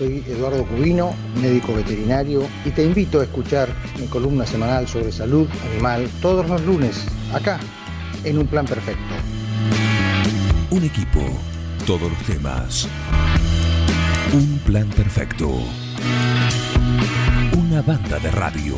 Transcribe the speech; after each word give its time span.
soy 0.00 0.24
Eduardo 0.26 0.64
Cubino, 0.64 1.14
médico 1.42 1.74
veterinario, 1.74 2.48
y 2.64 2.70
te 2.70 2.84
invito 2.84 3.20
a 3.20 3.24
escuchar 3.24 3.68
mi 3.98 4.06
columna 4.06 4.46
semanal 4.46 4.88
sobre 4.88 5.12
salud 5.12 5.46
animal 5.70 6.08
todos 6.22 6.48
los 6.48 6.64
lunes, 6.64 7.04
acá, 7.34 7.60
en 8.24 8.38
Un 8.38 8.46
Plan 8.46 8.64
Perfecto. 8.64 9.14
Un 10.70 10.84
equipo, 10.84 11.20
todos 11.86 12.10
los 12.10 12.22
temas. 12.22 12.88
Un 14.32 14.58
plan 14.64 14.88
perfecto. 14.88 15.50
Una 17.58 17.82
banda 17.82 18.18
de 18.20 18.30
radio. 18.30 18.76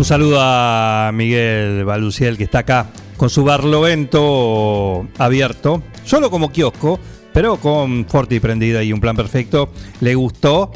Un 0.00 0.06
saludo 0.06 0.38
a 0.40 1.10
Miguel 1.12 1.84
Baluciel 1.84 2.38
que 2.38 2.44
está 2.44 2.60
acá 2.60 2.86
con 3.18 3.28
su 3.28 3.44
barlovento 3.44 5.06
abierto, 5.18 5.82
solo 6.06 6.30
como 6.30 6.50
kiosco, 6.50 6.98
pero 7.34 7.58
con 7.58 8.06
fuerte 8.06 8.36
y 8.36 8.40
prendida 8.40 8.82
y 8.82 8.94
un 8.94 9.00
plan 9.00 9.14
perfecto. 9.14 9.68
Le 10.00 10.14
gustó 10.14 10.72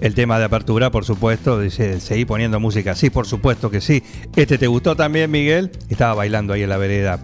el 0.00 0.14
tema 0.14 0.38
de 0.38 0.44
apertura, 0.44 0.92
por 0.92 1.04
supuesto. 1.04 1.58
Dice, 1.58 1.98
seguí 1.98 2.24
poniendo 2.24 2.60
música. 2.60 2.94
Sí, 2.94 3.10
por 3.10 3.26
supuesto 3.26 3.68
que 3.68 3.80
sí. 3.80 4.04
Este 4.36 4.58
te 4.58 4.68
gustó 4.68 4.94
también, 4.94 5.28
Miguel. 5.28 5.72
Estaba 5.88 6.14
bailando 6.14 6.52
ahí 6.52 6.62
en 6.62 6.68
la 6.68 6.76
vereda 6.76 7.18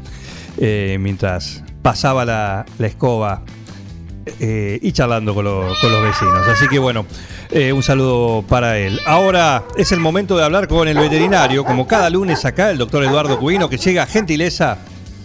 eh, 0.58 0.96
mientras 0.98 1.62
pasaba 1.82 2.24
la, 2.24 2.66
escoba 2.80 3.44
eh, 4.40 4.80
y 4.82 4.90
charlando 4.90 5.32
con, 5.36 5.44
con 5.44 5.92
los 5.92 6.02
vecinos. 6.02 6.48
Así 6.48 6.66
que 6.66 6.80
bueno, 6.80 7.06
eh, 7.54 7.72
un 7.72 7.84
saludo 7.84 8.44
para 8.48 8.78
él. 8.78 8.98
Ahora 9.06 9.64
es 9.76 9.92
el 9.92 10.00
momento 10.00 10.36
de 10.36 10.42
hablar 10.42 10.66
con 10.66 10.88
el 10.88 10.98
veterinario, 10.98 11.64
como 11.64 11.86
cada 11.86 12.10
lunes 12.10 12.44
acá, 12.44 12.72
el 12.72 12.78
doctor 12.78 13.04
Eduardo 13.04 13.38
Cubino, 13.38 13.68
que 13.68 13.76
llega 13.76 14.02
a 14.02 14.06
gentileza 14.06 14.78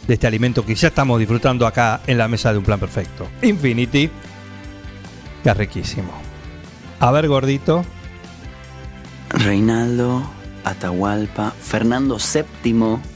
de 0.07 0.13
este 0.13 0.27
alimento 0.27 0.63
que 0.63 0.75
ya 0.75 0.89
estamos 0.89 1.17
disfrutando 1.17 1.65
acá 1.65 2.01
en 2.05 2.20
la 2.20 2.27
mesa 2.27 2.51
de 2.51 2.59
un 2.59 2.63
plan 2.63 2.79
perfecto. 2.79 3.27
Infinity, 3.41 4.12
que 5.43 5.49
es 5.49 5.57
riquísimo. 5.57 6.12
A 6.99 7.09
ver, 7.09 7.27
gordito. 7.27 7.84
Reinaldo, 9.29 10.21
Atahualpa, 10.63 11.51
Fernando 11.59 12.17
VII. 12.17 12.73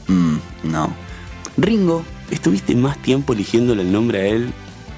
Mm, 0.08 0.38
no. 0.64 0.92
Ringo, 1.56 2.04
estuviste 2.32 2.74
más 2.74 2.98
tiempo 2.98 3.32
eligiéndole 3.32 3.82
el 3.82 3.92
nombre 3.92 4.22
a 4.22 4.26
él 4.26 4.52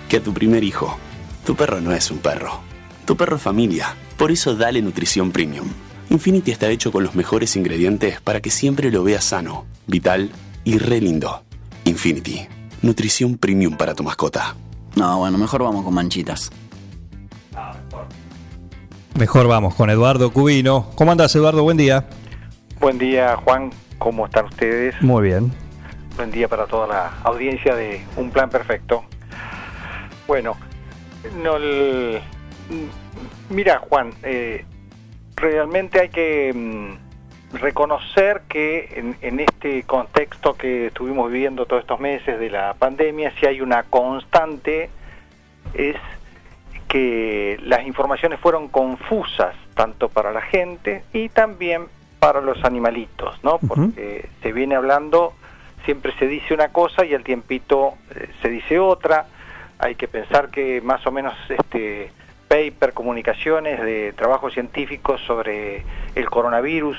que 0.09 0.17
a 0.17 0.23
tu 0.23 0.33
primer 0.33 0.65
hijo. 0.65 0.99
Tu 1.45 1.55
perro 1.55 1.83
no 1.83 1.93
es 1.93 2.11
un 2.11 2.19
perro. 2.19 2.63
Tu 3.05 3.15
perro 3.15 3.37
es 3.37 3.43
familia. 3.43 3.95
Por 4.17 4.31
eso 4.31 4.55
dale 4.57 4.81
nutrición 4.83 5.31
premium. 5.31 5.67
Infinity 6.11 6.51
está 6.51 6.69
hecho 6.69 6.93
con 6.93 7.03
los 7.05 7.15
mejores 7.15 7.57
ingredientes 7.57 8.21
para 8.21 8.41
que 8.41 8.51
siempre 8.51 8.91
lo 8.91 9.03
veas 9.03 9.25
sano, 9.25 9.67
vital 9.87 10.31
y 10.65 10.79
re 10.79 11.01
lindo. 11.01 11.43
Infinity. 11.85 12.47
Nutrición 12.83 13.37
premium 13.37 13.77
para 13.77 13.95
tu 13.95 14.03
mascota. 14.03 14.55
No, 14.95 15.19
bueno, 15.19 15.37
mejor 15.37 15.63
vamos 15.63 15.85
con 15.85 15.93
manchitas. 15.95 16.51
Mejor 19.19 19.49
vamos 19.49 19.75
con 19.75 19.91
Eduardo 19.91 20.31
Cubino. 20.33 20.91
¿Cómo 20.95 21.13
andas, 21.13 21.35
Eduardo? 21.35 21.63
Buen 21.63 21.77
día. 21.77 22.07
Buen 22.81 22.99
día, 22.99 23.37
Juan. 23.45 23.71
¿Cómo 23.99 24.27
están 24.27 24.47
ustedes? 24.47 24.95
Muy 25.03 25.25
bien. 25.29 25.53
Buen 26.17 26.31
día 26.31 26.49
para 26.49 26.67
toda 26.67 26.87
la 26.87 27.13
audiencia 27.25 27.75
de 27.75 28.03
Un 28.17 28.31
Plan 28.31 28.49
Perfecto. 28.51 29.05
Bueno, 30.27 30.57
no 31.43 31.57
el- 31.57 32.21
mira, 33.51 33.79
Juan, 33.79 34.13
eh, 34.23 34.65
realmente 35.37 36.01
hay 36.01 36.09
que 36.09 36.53
mm, 36.55 37.57
reconocer 37.57 38.43
que 38.49 38.89
en, 38.97 39.17
en 39.23 39.41
este 39.41 39.83
contexto 39.85 40.55
que 40.55 40.89
estuvimos 40.89 41.31
viviendo 41.31 41.67
todos 41.67 41.83
estos 41.83 42.01
meses 42.01 42.39
de 42.39 42.51
la 42.51 42.75
pandemia, 42.75 43.33
si 43.39 43.47
hay 43.47 43.61
una 43.61 43.85
constante, 43.85 44.91
es 45.75 45.97
que 46.89 47.59
las 47.63 47.87
informaciones 47.87 48.41
fueron 48.41 48.69
confusas 48.69 49.55
tanto 49.75 50.09
para 50.09 50.33
la 50.33 50.41
gente 50.41 51.05
y 51.13 51.29
también 51.29 51.87
para 52.19 52.41
los 52.41 52.65
animalitos, 52.65 53.39
¿no? 53.43 53.59
Porque 53.59 54.29
se 54.43 54.53
viene 54.53 54.75
hablando, 54.75 55.35
siempre 55.85 56.13
se 56.19 56.27
dice 56.27 56.55
una 56.55 56.69
cosa 56.69 57.05
y 57.05 57.15
al 57.15 57.23
tiempito 57.23 57.95
eh, 58.15 58.29
se 58.41 58.49
dice 58.49 58.79
otra. 58.79 59.27
Hay 59.79 59.95
que 59.95 60.09
pensar 60.09 60.49
que 60.49 60.81
más 60.81 61.07
o 61.07 61.13
menos 61.13 61.35
este 61.49 62.11
paper, 62.49 62.93
comunicaciones 62.93 63.81
de 63.83 64.13
trabajos 64.15 64.53
científicos 64.55 65.21
sobre 65.27 65.85
el 66.15 66.31
coronavirus, 66.31 66.97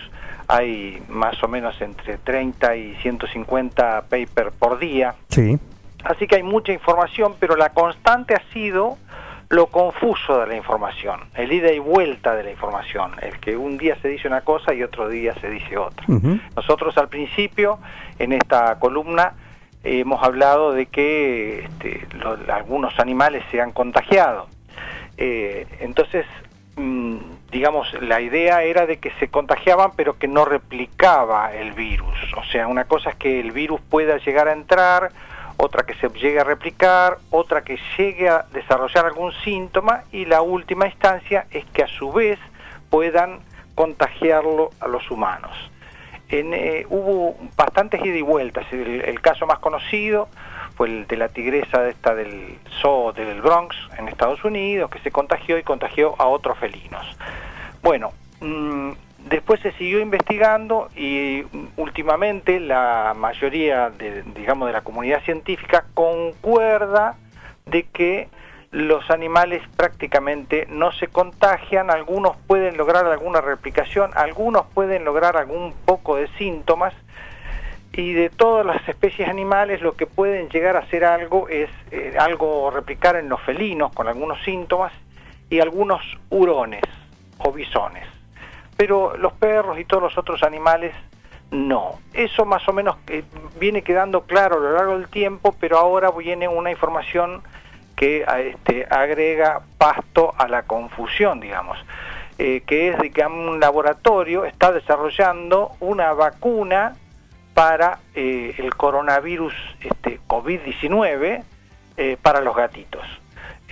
hay 0.47 1.01
más 1.09 1.41
o 1.43 1.47
menos 1.47 1.79
entre 1.81 2.17
30 2.17 2.75
y 2.75 2.95
150 3.01 4.03
papers 4.03 4.53
por 4.57 4.79
día. 4.79 5.15
Sí. 5.29 5.57
Así 6.03 6.27
que 6.27 6.37
hay 6.37 6.43
mucha 6.43 6.71
información, 6.71 7.35
pero 7.39 7.55
la 7.55 7.69
constante 7.69 8.33
ha 8.35 8.41
sido 8.53 8.97
lo 9.49 9.67
confuso 9.67 10.39
de 10.41 10.47
la 10.47 10.55
información, 10.57 11.21
el 11.35 11.51
ida 11.53 11.71
y 11.71 11.79
vuelta 11.79 12.35
de 12.35 12.43
la 12.43 12.51
información, 12.51 13.11
el 13.21 13.39
que 13.39 13.55
un 13.55 13.77
día 13.77 13.95
se 14.01 14.09
dice 14.09 14.27
una 14.27 14.41
cosa 14.41 14.73
y 14.73 14.83
otro 14.83 15.07
día 15.07 15.33
se 15.39 15.49
dice 15.49 15.77
otra. 15.77 16.05
Nosotros 16.55 16.97
al 16.97 17.07
principio, 17.07 17.79
en 18.19 18.33
esta 18.33 18.77
columna, 18.79 19.33
hemos 19.85 20.21
hablado 20.21 20.73
de 20.73 20.87
que 20.87 21.59
este, 21.65 22.05
lo- 22.17 22.37
algunos 22.53 22.99
animales 22.99 23.41
se 23.51 23.61
han 23.61 23.71
contagiado. 23.71 24.47
Eh, 25.17 25.66
entonces, 25.79 26.25
mm, 26.75 27.17
digamos, 27.51 27.91
la 28.01 28.22
idea 28.22 28.63
era 28.63 28.85
de 28.85 28.97
que 28.97 29.11
se 29.19 29.29
contagiaban 29.29 29.91
pero 29.95 30.17
que 30.17 30.28
no 30.28 30.45
replicaba 30.45 31.53
el 31.53 31.73
virus. 31.73 32.16
O 32.35 32.44
sea, 32.45 32.67
una 32.67 32.85
cosa 32.85 33.11
es 33.11 33.16
que 33.16 33.39
el 33.39 33.51
virus 33.51 33.81
pueda 33.81 34.17
llegar 34.17 34.47
a 34.47 34.53
entrar, 34.53 35.11
otra 35.57 35.83
que 35.83 35.95
se 35.95 36.07
llegue 36.09 36.39
a 36.39 36.44
replicar, 36.44 37.17
otra 37.31 37.63
que 37.63 37.79
llegue 37.97 38.29
a 38.29 38.45
desarrollar 38.53 39.06
algún 39.06 39.33
síntoma 39.44 40.03
y 40.11 40.25
la 40.25 40.41
última 40.41 40.85
instancia 40.85 41.47
es 41.51 41.66
que 41.66 41.83
a 41.83 41.88
su 41.88 42.11
vez 42.11 42.38
puedan 42.91 43.39
contagiarlo 43.73 44.69
a 44.79 44.88
los 44.88 45.09
humanos. 45.09 45.51
Eh, 46.29 46.85
hubo 46.89 47.38
bastantes 47.56 48.06
ida 48.06 48.17
y 48.17 48.22
vueltas. 48.22 48.66
El, 48.72 49.01
el 49.01 49.22
caso 49.22 49.47
más 49.47 49.59
conocido 49.59 50.27
fue 50.77 50.88
el 50.88 51.07
de 51.07 51.17
la 51.17 51.29
tigresa 51.29 51.89
esta 51.89 52.13
del 52.13 52.59
zoo 52.79 53.11
del 53.11 53.41
Bronx 53.41 53.75
en 53.97 54.07
Estados 54.07 54.43
Unidos, 54.45 54.91
que 54.91 54.99
se 54.99 55.11
contagió 55.11 55.57
y 55.57 55.63
contagió 55.63 56.15
a 56.19 56.27
otros 56.27 56.57
felinos. 56.59 57.03
Bueno, 57.81 58.13
mm, 58.39 58.91
después 59.27 59.59
se 59.61 59.71
siguió 59.73 59.99
investigando 59.99 60.89
y 60.95 61.43
mm, 61.51 61.65
últimamente 61.77 62.59
la 62.59 63.15
mayoría 63.17 63.89
de, 63.89 64.21
digamos, 64.35 64.67
de 64.67 64.73
la 64.73 64.81
comunidad 64.81 65.23
científica 65.23 65.85
concuerda 65.95 67.15
de 67.65 67.83
que 67.83 68.29
los 68.69 69.09
animales 69.09 69.63
prácticamente 69.75 70.67
no 70.69 70.91
se 70.91 71.07
contagian, 71.07 71.89
algunos 71.89 72.38
pueden 72.45 72.77
lograr 72.77 73.05
alguna 73.05 73.41
replicación, 73.41 74.11
algunos 74.13 74.67
pueden 74.73 75.05
lograr 75.05 75.38
algún 75.38 75.73
poco 75.85 76.17
de 76.17 76.27
síntomas 76.38 76.94
y 77.97 78.13
de 78.13 78.29
todas 78.29 78.63
las 78.63 78.87
especies 78.87 79.27
animales 79.27 79.81
lo 79.81 79.93
que 79.93 80.05
pueden 80.05 80.49
llegar 80.49 80.75
a 80.75 80.81
hacer 80.81 81.03
algo 81.03 81.49
es 81.49 81.67
eh, 81.89 82.15
algo 82.19 82.69
replicar 82.69 83.15
en 83.15 83.27
los 83.27 83.41
felinos 83.41 83.91
con 83.91 84.07
algunos 84.07 84.39
síntomas 84.43 84.93
y 85.49 85.59
algunos 85.59 86.01
hurones 86.29 86.83
o 87.39 87.51
bisones. 87.51 88.07
Pero 88.77 89.17
los 89.17 89.33
perros 89.33 89.79
y 89.79 89.85
todos 89.85 90.03
los 90.03 90.17
otros 90.17 90.43
animales 90.43 90.93
no. 91.49 91.99
Eso 92.13 92.45
más 92.45 92.67
o 92.69 92.73
menos 92.73 92.97
eh, 93.07 93.23
viene 93.59 93.81
quedando 93.81 94.21
claro 94.21 94.57
a 94.57 94.59
lo 94.59 94.73
largo 94.73 94.99
del 94.99 95.07
tiempo, 95.07 95.55
pero 95.59 95.79
ahora 95.79 96.11
viene 96.11 96.47
una 96.47 96.69
información 96.69 97.41
que 97.95 98.23
a, 98.27 98.41
este, 98.41 98.85
agrega 98.87 99.61
pasto 99.79 100.35
a 100.37 100.47
la 100.47 100.61
confusión, 100.63 101.39
digamos, 101.39 101.79
eh, 102.37 102.61
que 102.67 102.89
es 102.89 102.99
de 102.99 103.09
que 103.09 103.25
un 103.25 103.59
laboratorio 103.59 104.45
está 104.45 104.71
desarrollando 104.71 105.71
una 105.79 106.13
vacuna 106.13 106.93
para 107.57 107.98
eh, 108.13 108.54
el 108.59 108.75
coronavirus 108.75 109.51
este, 109.81 110.19
COVID-19 110.27 111.42
eh, 111.98 112.15
para 112.21 112.39
los 112.42 112.56
gatitos. 112.56 113.01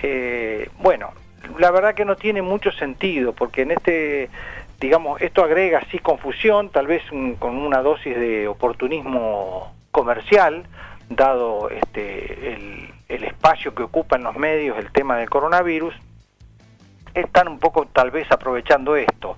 Eh, 0.02 0.72
bueno, 0.80 1.12
la 1.60 1.70
verdad 1.70 1.94
que 1.94 2.04
no 2.04 2.16
tiene 2.16 2.42
mucho 2.42 2.72
sentido, 2.72 3.34
porque 3.34 3.62
en 3.62 3.70
este, 3.70 4.32
digamos, 4.80 5.22
esto 5.22 5.44
agrega 5.44 5.78
así 5.86 6.00
confusión, 6.00 6.70
tal 6.70 6.88
vez 6.88 7.04
un- 7.12 7.36
con 7.36 7.56
una 7.60 7.84
dosis 7.84 8.16
de 8.16 8.48
oportunismo 8.48 9.72
comercial, 9.92 10.64
dado 11.08 11.70
este, 11.70 12.54
el, 12.56 12.90
el 13.08 13.24
espacio 13.24 13.76
que 13.76 13.84
ocupa 13.84 14.16
en 14.16 14.24
los 14.24 14.36
medios 14.36 14.80
el 14.80 14.92
tema 14.92 15.18
del 15.18 15.30
coronavirus, 15.30 15.94
están 17.14 17.48
un 17.50 17.60
poco 17.60 17.86
tal 17.86 18.10
vez 18.10 18.32
aprovechando 18.32 18.96
esto. 18.96 19.38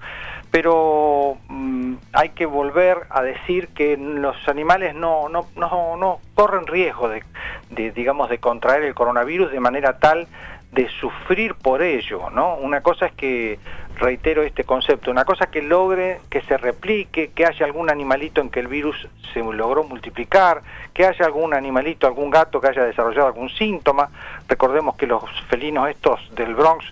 Pero 0.60 1.38
mm, 1.50 1.94
hay 2.14 2.30
que 2.30 2.48
volver 2.48 3.06
a 3.12 3.22
decir 3.22 3.68
que 3.76 3.96
los 3.96 4.36
animales 4.48 4.96
no, 4.96 5.30
no, 5.30 5.46
no, 5.56 5.96
no 5.98 6.20
corren 6.34 6.66
riesgo 6.66 7.10
de, 7.10 7.92
digamos, 7.92 8.28
de 8.28 8.40
contraer 8.40 8.82
el 8.82 8.96
coronavirus 8.96 9.52
de 9.52 9.60
manera 9.60 10.00
tal 10.00 10.28
de 10.72 10.90
sufrir 11.00 11.54
por 11.54 11.84
ello, 11.84 12.32
¿no? 12.32 12.56
Una 12.56 12.82
cosa 12.82 13.06
es 13.06 13.12
que 13.12 13.60
reitero 13.98 14.42
este 14.42 14.64
concepto, 14.64 15.12
una 15.12 15.26
cosa 15.26 15.46
que 15.46 15.62
logre 15.62 16.22
que 16.28 16.42
se 16.42 16.58
replique, 16.58 17.30
que 17.36 17.46
haya 17.46 17.64
algún 17.64 17.92
animalito 17.92 18.42
en 18.42 18.50
que 18.50 18.60
el 18.60 18.68
virus 18.68 19.08
se 19.34 19.44
logró 19.44 19.84
multiplicar, 19.84 20.64
que 20.92 21.06
haya 21.06 21.24
algún 21.24 21.54
animalito, 21.54 22.08
algún 22.08 22.32
gato 22.32 22.60
que 22.60 22.70
haya 22.70 22.84
desarrollado 22.84 23.28
algún 23.28 23.50
síntoma. 23.50 24.10
Recordemos 24.48 24.96
que 24.96 25.06
los 25.06 25.22
felinos 25.50 25.88
estos 25.88 26.20
del 26.34 26.56
Bronx, 26.56 26.84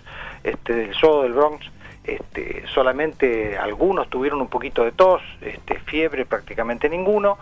este, 0.44 0.72
del 0.72 0.94
zoo 0.94 1.24
del 1.24 1.32
Bronx, 1.32 1.68
este, 2.06 2.64
solamente 2.72 3.58
algunos 3.58 4.08
tuvieron 4.08 4.40
un 4.40 4.48
poquito 4.48 4.84
de 4.84 4.92
tos, 4.92 5.22
este, 5.40 5.78
fiebre 5.80 6.26
prácticamente 6.26 6.88
ninguno. 6.88 7.38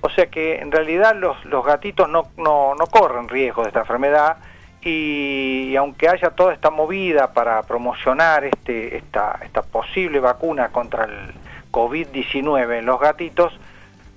O 0.00 0.10
sea 0.10 0.26
que 0.26 0.58
en 0.60 0.70
realidad 0.70 1.16
los, 1.16 1.36
gatitos 1.64 2.08
no 2.08 2.86
corren 2.90 3.28
riesgo 3.28 3.62
de 3.62 3.68
esta 3.68 3.80
enfermedad 3.80 4.38
y, 4.82 5.74
aunque 5.76 6.08
haya 6.08 6.30
toda 6.30 6.52
esta 6.52 6.70
movida 6.70 7.32
para 7.32 7.62
promocionar 7.62 8.44
este, 8.44 8.96
esta, 8.96 9.38
esta 9.42 9.62
posible 9.62 10.20
vacuna 10.20 10.68
contra 10.68 11.04
el 11.04 11.34
COVID-19 11.72 12.78
en 12.78 12.86
los 12.86 13.00
gatitos, 13.00 13.58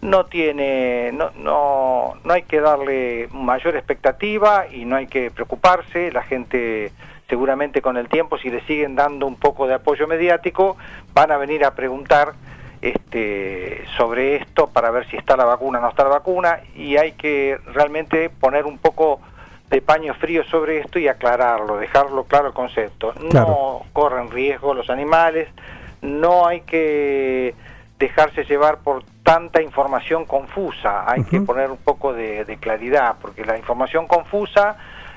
no 0.01 0.25
tiene, 0.25 1.11
no, 1.13 1.31
no, 1.35 2.15
no 2.23 2.33
hay 2.33 2.43
que 2.43 2.59
darle 2.59 3.27
mayor 3.31 3.75
expectativa 3.75 4.65
y 4.67 4.85
no 4.85 4.95
hay 4.95 5.07
que 5.07 5.29
preocuparse, 5.29 6.11
la 6.11 6.23
gente 6.23 6.91
seguramente 7.31 7.81
con 7.81 7.95
el 7.95 8.09
tiempo, 8.09 8.37
si 8.37 8.49
le 8.49 8.59
siguen 8.65 8.93
dando 8.93 9.25
un 9.25 9.37
poco 9.37 9.65
de 9.65 9.75
apoyo 9.75 10.05
mediático, 10.05 10.75
van 11.13 11.31
a 11.31 11.37
venir 11.37 11.63
a 11.63 11.73
preguntar 11.73 12.33
este, 12.81 13.85
sobre 13.95 14.35
esto 14.35 14.67
para 14.67 14.91
ver 14.91 15.07
si 15.09 15.15
está 15.15 15.37
la 15.37 15.45
vacuna 15.45 15.79
o 15.79 15.81
no 15.81 15.87
está 15.87 16.03
la 16.03 16.09
vacuna 16.09 16.59
y 16.75 16.97
hay 16.97 17.13
que 17.13 17.57
realmente 17.73 18.29
poner 18.29 18.65
un 18.65 18.79
poco 18.79 19.21
de 19.69 19.81
paño 19.81 20.13
frío 20.15 20.43
sobre 20.43 20.79
esto 20.79 20.99
y 20.99 21.07
aclararlo, 21.07 21.77
dejarlo 21.77 22.25
claro 22.25 22.47
el 22.47 22.53
concepto. 22.53 23.13
No 23.33 23.83
corren 23.93 24.29
riesgo 24.29 24.73
los 24.73 24.89
animales, 24.89 25.47
no 26.01 26.45
hay 26.45 26.61
que 26.61 27.55
dejarse 27.97 28.43
llevar 28.43 28.79
por 28.79 29.05
tanta 29.23 29.61
información 29.61 30.25
confusa, 30.25 31.09
hay 31.09 31.23
que 31.23 31.39
poner 31.39 31.71
un 31.71 31.77
poco 31.77 32.11
de, 32.11 32.57
claridad, 32.59 33.15
porque 33.21 33.45
la 33.45 33.57
información 33.57 34.05
confusa 34.05 34.75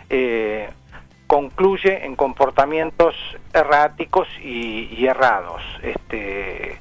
eh, 0.09 0.69
concluye 1.35 2.05
en 2.07 2.15
comportamientos 2.15 3.17
erráticos 3.53 4.29
y, 4.41 5.05
errados. 5.05 5.63
Este, 5.83 6.79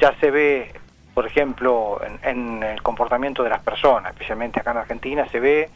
ya 0.00 0.14
se 0.18 0.30
ve, 0.30 0.72
por 1.12 1.26
ejemplo, 1.26 2.00
en 2.22 2.62
el 2.62 2.80
comportamiento 2.80 3.42
de 3.42 3.50
las 3.50 3.60
personas, 3.60 4.12
especialmente 4.12 4.60
acá 4.60 4.70
en 4.70 4.78
Argentina, 4.78 5.28
se 5.28 5.40
ve 5.40 5.68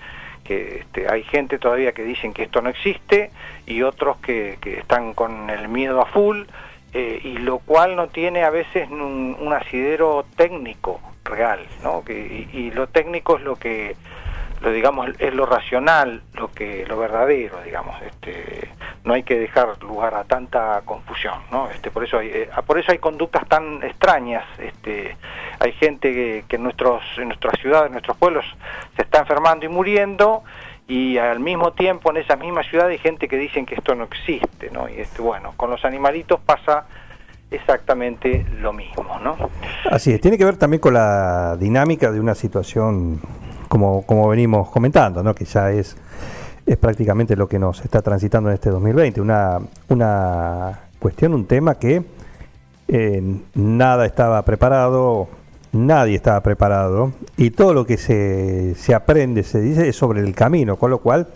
que 0.45 0.79
este, 0.79 1.13
hay 1.13 1.25
gente 1.25 1.59
todavía 1.59 1.93
que 1.93 2.05
dicen 2.05 2.33
que 2.33 2.45
esto 2.45 2.63
no 2.63 2.71
existe 2.71 3.33
y 3.67 3.83
otros 3.83 4.17
que, 4.23 4.57
están 4.65 5.13
con 5.13 5.51
el 5.51 5.69
miedo 5.69 6.01
a 6.01 6.07
full, 6.07 6.45
eh, 6.95 7.21
y 7.23 7.37
lo 7.37 7.59
cual 7.59 7.97
no 7.97 8.09
tiene 8.09 8.45
a 8.45 8.51
veces 8.51 8.91
un, 8.91 9.53
asidero 9.53 10.25
técnico 10.37 11.03
real, 11.23 11.61
¿no? 11.83 12.03
Que, 12.03 12.49
y, 12.51 12.71
lo 12.71 12.87
técnico 12.87 13.37
es 13.37 13.43
lo 13.43 13.57
que 13.57 13.95
lo 14.61 14.71
digamos 14.71 15.11
es 15.19 15.35
lo 15.35 15.47
racional, 15.47 16.23
lo 16.35 16.51
que 16.51 16.85
lo 16.87 16.99
verdadero, 16.99 17.63
digamos, 17.63 18.01
este 18.03 18.71
no 19.05 19.15
hay 19.15 19.23
que 19.23 19.39
dejar 19.39 19.83
lugar 19.83 20.15
a 20.15 20.25
tanta 20.25 20.83
confusión, 20.85 21.35
¿no? 21.51 21.71
Este 21.71 21.91
por 21.91 22.05
eso 22.05 22.19
hay 22.19 22.29
eh, 22.29 22.51
por 22.67 22.79
eso 22.79 22.93
hay 22.93 22.99
conductas 22.99 23.47
tan 23.49 23.83
extrañas, 23.83 24.45
este 24.59 25.17
hay 25.61 25.73
gente 25.73 26.13
que, 26.13 26.45
que 26.49 26.57
en 26.57 26.63
nuestros 26.63 27.03
en 27.19 27.29
nuestras 27.29 27.59
ciudades, 27.61 27.87
en 27.87 27.93
nuestros 27.93 28.17
pueblos 28.17 28.45
se 28.97 29.03
está 29.03 29.21
enfermando 29.21 29.67
y 29.67 29.69
muriendo 29.69 30.43
y 30.89 31.19
al 31.19 31.41
mismo 31.41 31.73
tiempo 31.73 32.11
en 32.11 32.19
esa 32.19 32.37
misma 32.37 32.63
ciudad 32.63 32.89
hay 32.89 32.99
gente 32.99 33.29
que 33.29 33.37
dicen 33.37 33.67
que 33.67 33.75
esto 33.75 33.95
no 33.95 34.05
existe, 34.05 34.71
¿no? 34.71 34.89
Y 34.89 35.01
este 35.01 35.21
bueno, 35.21 35.53
con 35.57 35.71
los 35.71 35.85
animalitos 35.85 36.41
pasa 36.41 36.87
exactamente 37.51 38.45
lo 38.61 38.73
mismo, 38.73 39.19
¿no? 39.23 39.37
Así 39.91 40.13
es, 40.13 40.21
tiene 40.21 40.39
que 40.39 40.45
ver 40.45 40.57
también 40.57 40.81
con 40.81 40.95
la 40.95 41.57
dinámica 41.57 42.11
de 42.11 42.21
una 42.21 42.35
situación 42.35 43.21
como, 43.69 44.03
como 44.03 44.29
venimos 44.29 44.71
comentando, 44.71 45.23
¿no? 45.23 45.35
que 45.35 45.45
ya 45.45 45.71
es, 45.71 45.97
es 46.65 46.77
prácticamente 46.77 47.37
lo 47.37 47.49
que 47.49 47.59
nos 47.59 47.85
está 47.85 48.03
transitando 48.03 48.51
en 48.51 48.55
este 48.55 48.71
2020, 48.71 49.21
una, 49.21 49.59
una 49.89 50.81
cuestión, 50.99 51.35
un 51.35 51.47
tema 51.47 51.77
que 51.77 52.03
eh, 52.89 53.23
nada 53.55 54.07
estaba 54.07 54.43
preparado, 54.43 55.29
nadie 55.73 56.17
estaba 56.17 56.41
preparado, 56.41 57.13
y 57.37 57.51
todo 57.51 57.75
lo 57.75 57.87
que 57.87 57.97
se, 57.97 58.75
se 58.75 58.95
aprende, 58.95 59.43
se 59.43 59.61
dice, 59.61 59.89
es 59.89 59.97
sobre 59.97 60.21
el 60.21 60.35
camino, 60.35 60.77
con 60.77 60.91
lo 60.91 60.99
cual 60.99 61.29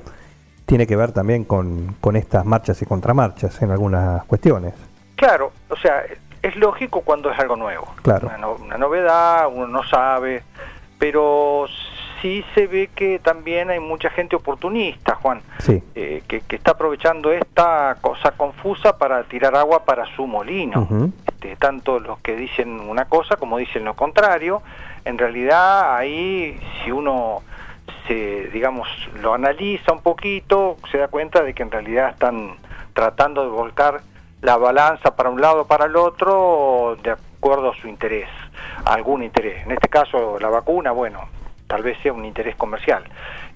tiene 0.67 0.87
que 0.87 0.97
ver 0.97 1.13
también 1.13 1.45
con, 1.45 1.97
con 2.01 2.17
estas 2.17 2.45
marchas 2.45 2.81
y 2.83 2.87
contramarchas 2.87 3.61
en 3.63 3.73
algunas 3.73 4.25
cuestiones. 4.27 4.75
Claro, 5.17 5.53
o 5.69 5.77
sea, 5.77 6.05
es 6.43 6.57
lógico 6.57 7.01
cuando 7.03 7.31
es 7.31 7.39
algo 7.39 7.57
nuevo. 7.57 7.89
Claro. 8.03 8.31
Una, 8.35 8.49
una 8.49 8.79
novedad, 8.79 9.49
uno 9.53 9.67
no 9.67 9.83
sabe, 9.85 10.43
pero 10.99 11.67
sí 12.21 12.45
se 12.55 12.67
ve 12.67 12.91
que 12.95 13.19
también 13.19 13.71
hay 13.71 13.81
mucha 13.81 14.11
gente 14.11 14.37
oportunista, 14.37 15.15
Juan, 15.17 15.43
eh, 15.95 16.23
que, 16.27 16.43
está 16.49 16.73
aprovechando 16.73 17.33
esta 17.33 17.97
cosa 18.01 18.33
confusa 18.33 18.99
para 18.99 19.25
tirar 19.25 19.55
agua 19.55 19.85
para 19.85 20.07
su 20.17 20.27
molino. 20.27 21.13
este, 21.27 21.57
tanto 21.57 21.99
los 22.01 22.19
que 22.21 22.37
dicen 22.37 22.81
una 22.81 23.07
cosa 23.07 23.37
como 23.37 23.59
dicen 23.59 23.85
lo 23.85 23.95
contrario. 23.95 24.63
En 25.05 25.17
realidad 25.19 25.97
ahí, 25.97 26.59
si 26.85 26.91
uno 26.91 27.43
se, 28.07 28.49
digamos, 28.53 28.89
lo 29.21 29.35
analiza 29.35 29.93
un 29.93 30.03
poquito, 30.03 30.77
se 30.91 30.99
da 30.99 31.09
cuenta 31.09 31.43
de 31.43 31.55
que 31.55 31.63
en 31.63 31.71
realidad 31.71 32.11
están 32.11 32.57
tratando 32.93 33.43
de 33.43 33.49
volcar 33.49 34.03
la 34.43 34.57
balanza 34.57 35.17
para 35.17 35.31
un 35.31 35.41
lado 35.41 35.63
o 35.63 35.67
para 35.67 35.87
el 35.87 35.97
otro 35.97 36.97
de 37.03 37.11
acuerdo 37.11 37.71
a 37.71 37.77
su 37.77 37.89
interés, 37.89 38.29
algún 38.85 39.23
interés. 39.23 39.65
En 39.65 39.73
este 39.73 39.89
caso, 39.89 40.39
la 40.39 40.49
vacuna, 40.49 40.93
bueno, 40.93 41.21
tal 41.71 41.85
vez 41.85 41.97
sea 42.03 42.13
un 42.13 42.25
interés 42.25 42.57
comercial. 42.57 43.05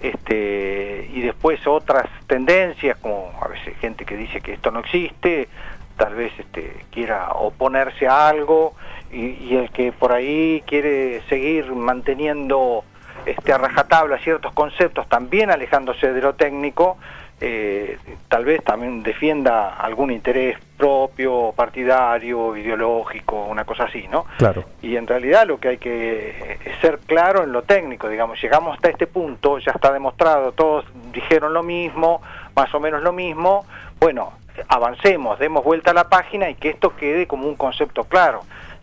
Este, 0.01 1.11
y 1.13 1.21
después 1.21 1.67
otras 1.67 2.09
tendencias, 2.29 2.97
como 2.99 3.33
a 3.43 3.49
veces 3.49 3.77
gente 3.79 4.05
que 4.05 4.17
dice 4.17 4.41
que 4.41 4.53
esto 4.53 4.71
no 4.71 4.79
existe, 4.79 5.49
tal 5.97 6.15
vez 6.15 6.33
este, 6.39 6.77
quiera 6.93 7.33
oponerse 7.33 8.07
a 8.07 8.29
algo, 8.29 8.75
y, 9.11 9.57
el 9.57 9.71
que 9.71 9.91
por 9.91 10.13
ahí 10.13 10.63
quiere 10.65 11.23
seguir 11.29 11.73
manteniendo 11.73 12.85
este, 13.27 13.53
a 13.53 13.59
rajatabla 13.59 14.19
ciertos 14.19 14.53
conceptos, 14.53 15.09
también 15.09 15.51
alejándose 15.51 16.13
de 16.13 16.21
lo 16.21 16.35
técnico, 16.35 16.99
eh, 17.41 17.99
tal 18.29 18.45
vez 18.45 18.63
también 18.63 19.03
defienda 19.03 19.75
algún 19.75 20.11
interés 20.11 20.57
propio, 20.77 21.53
partidario, 21.55 22.57
ideológico, 22.57 23.47
una 23.47 23.65
cosa 23.65 23.85
así, 23.85 24.07
¿no? 24.09 24.27
Claro. 24.39 24.65
Y 24.83 24.97
en 24.97 25.07
realidad 25.07 25.47
lo 25.47 25.59
que 25.59 25.69
hay 25.69 25.79
que 25.79 26.59
ser 26.81 26.99
claro 27.01 27.43
en 27.43 27.53
lo 27.53 27.63
técnico, 27.63 28.09
digamos, 28.09 28.41
llegamos 28.41 28.75
hasta 28.75 28.91
este 28.91 29.07
punto, 29.07 29.59
ya 29.59 29.73
está 29.73 29.93
demostrado, 29.93 30.53
todos 30.53 30.85
dijeron 31.13 31.53
lo 31.53 31.63
mismo, 31.63 32.23
más 32.55 32.73
o 32.75 32.81
menos 32.81 33.03
lo 33.03 33.13
mismo, 33.13 33.67
bueno, 34.01 34.33
avancemos, 34.69 35.39
demos 35.39 35.65
vuelta 35.65 35.91
a 35.91 35.95
la 35.95 36.09
página 36.09 36.49
y 36.49 36.55
que 36.55 36.71
esto 36.71 36.95
quede 36.97 37.27
como 37.27 37.49
un 37.49 37.57
concepto 37.57 38.05
claro. 38.05 38.43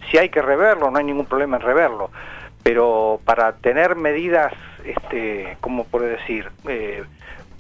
Si 0.10 0.18
hay 0.18 0.30
que 0.30 0.42
reverlo, 0.42 0.92
no 0.92 0.98
hay 0.98 1.06
ningún 1.06 1.26
problema 1.26 1.58
en 1.58 1.64
reverlo, 1.64 2.10
pero 2.64 3.20
para 3.24 3.54
tener 3.54 3.96
medidas, 3.96 4.54
este, 4.84 5.58
¿cómo 5.62 5.86
puedo 5.86 6.06
decir? 6.06 6.50
Eh, 6.68 7.04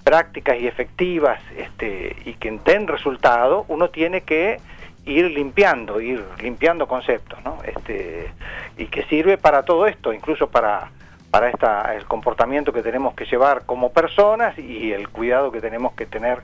prácticas 0.03 0.59
y 0.59 0.67
efectivas 0.67 1.39
este, 1.57 2.15
y 2.25 2.33
que 2.33 2.51
den 2.65 2.87
resultado, 2.87 3.65
uno 3.67 3.89
tiene 3.89 4.21
que 4.21 4.59
ir 5.05 5.31
limpiando, 5.31 5.99
ir 5.99 6.23
limpiando 6.41 6.87
conceptos, 6.87 7.39
¿no? 7.43 7.57
Este, 7.63 8.31
y 8.77 8.85
que 8.85 9.03
sirve 9.03 9.37
para 9.37 9.63
todo 9.63 9.87
esto, 9.87 10.13
incluso 10.13 10.49
para, 10.49 10.91
para 11.31 11.49
esta, 11.49 11.95
el 11.95 12.05
comportamiento 12.05 12.71
que 12.71 12.81
tenemos 12.81 13.15
que 13.15 13.25
llevar 13.25 13.65
como 13.65 13.91
personas 13.91 14.57
y 14.57 14.91
el 14.91 15.09
cuidado 15.09 15.51
que 15.51 15.61
tenemos 15.61 15.93
que 15.93 16.05
tener 16.05 16.43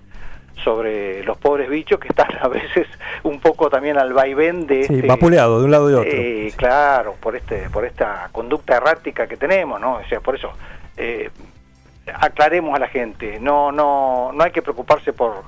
sobre 0.64 1.24
los 1.24 1.38
pobres 1.38 1.70
bichos 1.70 2.00
que 2.00 2.08
están 2.08 2.30
a 2.42 2.48
veces 2.48 2.88
un 3.24 3.40
poco 3.40 3.70
también 3.70 3.98
al 3.98 4.14
vaivén 4.14 4.66
de 4.66 4.84
sí, 4.84 4.96
este, 4.96 5.08
vapuleado 5.08 5.60
de 5.60 5.66
un 5.66 5.72
lado 5.72 5.92
y 5.92 5.94
otro. 5.94 6.10
Eh, 6.12 6.52
claro, 6.56 7.16
por 7.20 7.36
este 7.36 7.70
por 7.70 7.86
esta 7.86 8.30
conducta 8.32 8.78
errática 8.78 9.28
que 9.28 9.38
tenemos, 9.38 9.80
¿no? 9.80 9.96
O 9.98 10.04
sea, 10.06 10.20
por 10.20 10.36
eso 10.36 10.52
eh, 10.98 11.30
aclaremos 12.14 12.76
a 12.76 12.80
la 12.80 12.88
gente, 12.88 13.40
no, 13.40 13.72
no, 13.72 14.32
no 14.34 14.44
hay 14.44 14.52
que 14.52 14.62
preocuparse 14.62 15.14
por, 15.14 15.44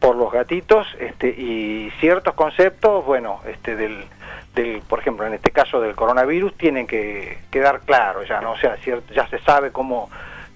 por 0.00 0.16
los 0.16 0.32
gatitos 0.32 0.86
este, 0.98 1.28
y 1.28 1.90
ciertos 2.00 2.34
conceptos, 2.34 3.04
bueno, 3.04 3.40
este, 3.46 3.76
del, 3.76 4.04
del, 4.54 4.82
por 4.82 5.00
ejemplo, 5.00 5.26
en 5.26 5.34
este 5.34 5.50
caso 5.50 5.80
del 5.80 5.94
coronavirus, 5.94 6.54
tienen 6.56 6.86
que 6.86 7.38
quedar 7.50 7.80
claros 7.80 8.28
ya, 8.28 8.40
¿no? 8.40 8.52
O 8.52 8.56
sea, 8.56 8.76
ya 9.14 9.26
se 9.28 9.38
sabe 9.40 9.72
cómo 9.72 10.10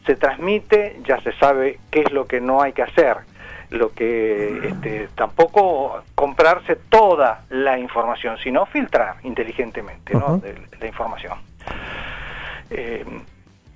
se 0.09 0.17
transmite, 0.17 1.01
ya 1.07 1.21
se 1.21 1.33
sabe 1.33 1.79
qué 1.91 2.01
es 2.01 2.13
lo 2.13 2.27
que 2.27 2.41
no 2.41 2.63
hay 2.63 2.73
que 2.73 2.83
hacer. 2.83 3.17
Lo 3.71 3.93
que 3.93 4.69
este, 4.69 5.09
tampoco 5.15 6.03
comprarse 6.15 6.77
toda 6.77 7.43
la 7.51 7.79
información, 7.79 8.39
sino 8.43 8.65
filtrar 8.65 9.17
inteligentemente 9.25 10.15
¿no? 10.15 10.39
de, 10.39 10.55
la 10.81 10.87
información. 10.87 11.39
Eh, 12.71 13.05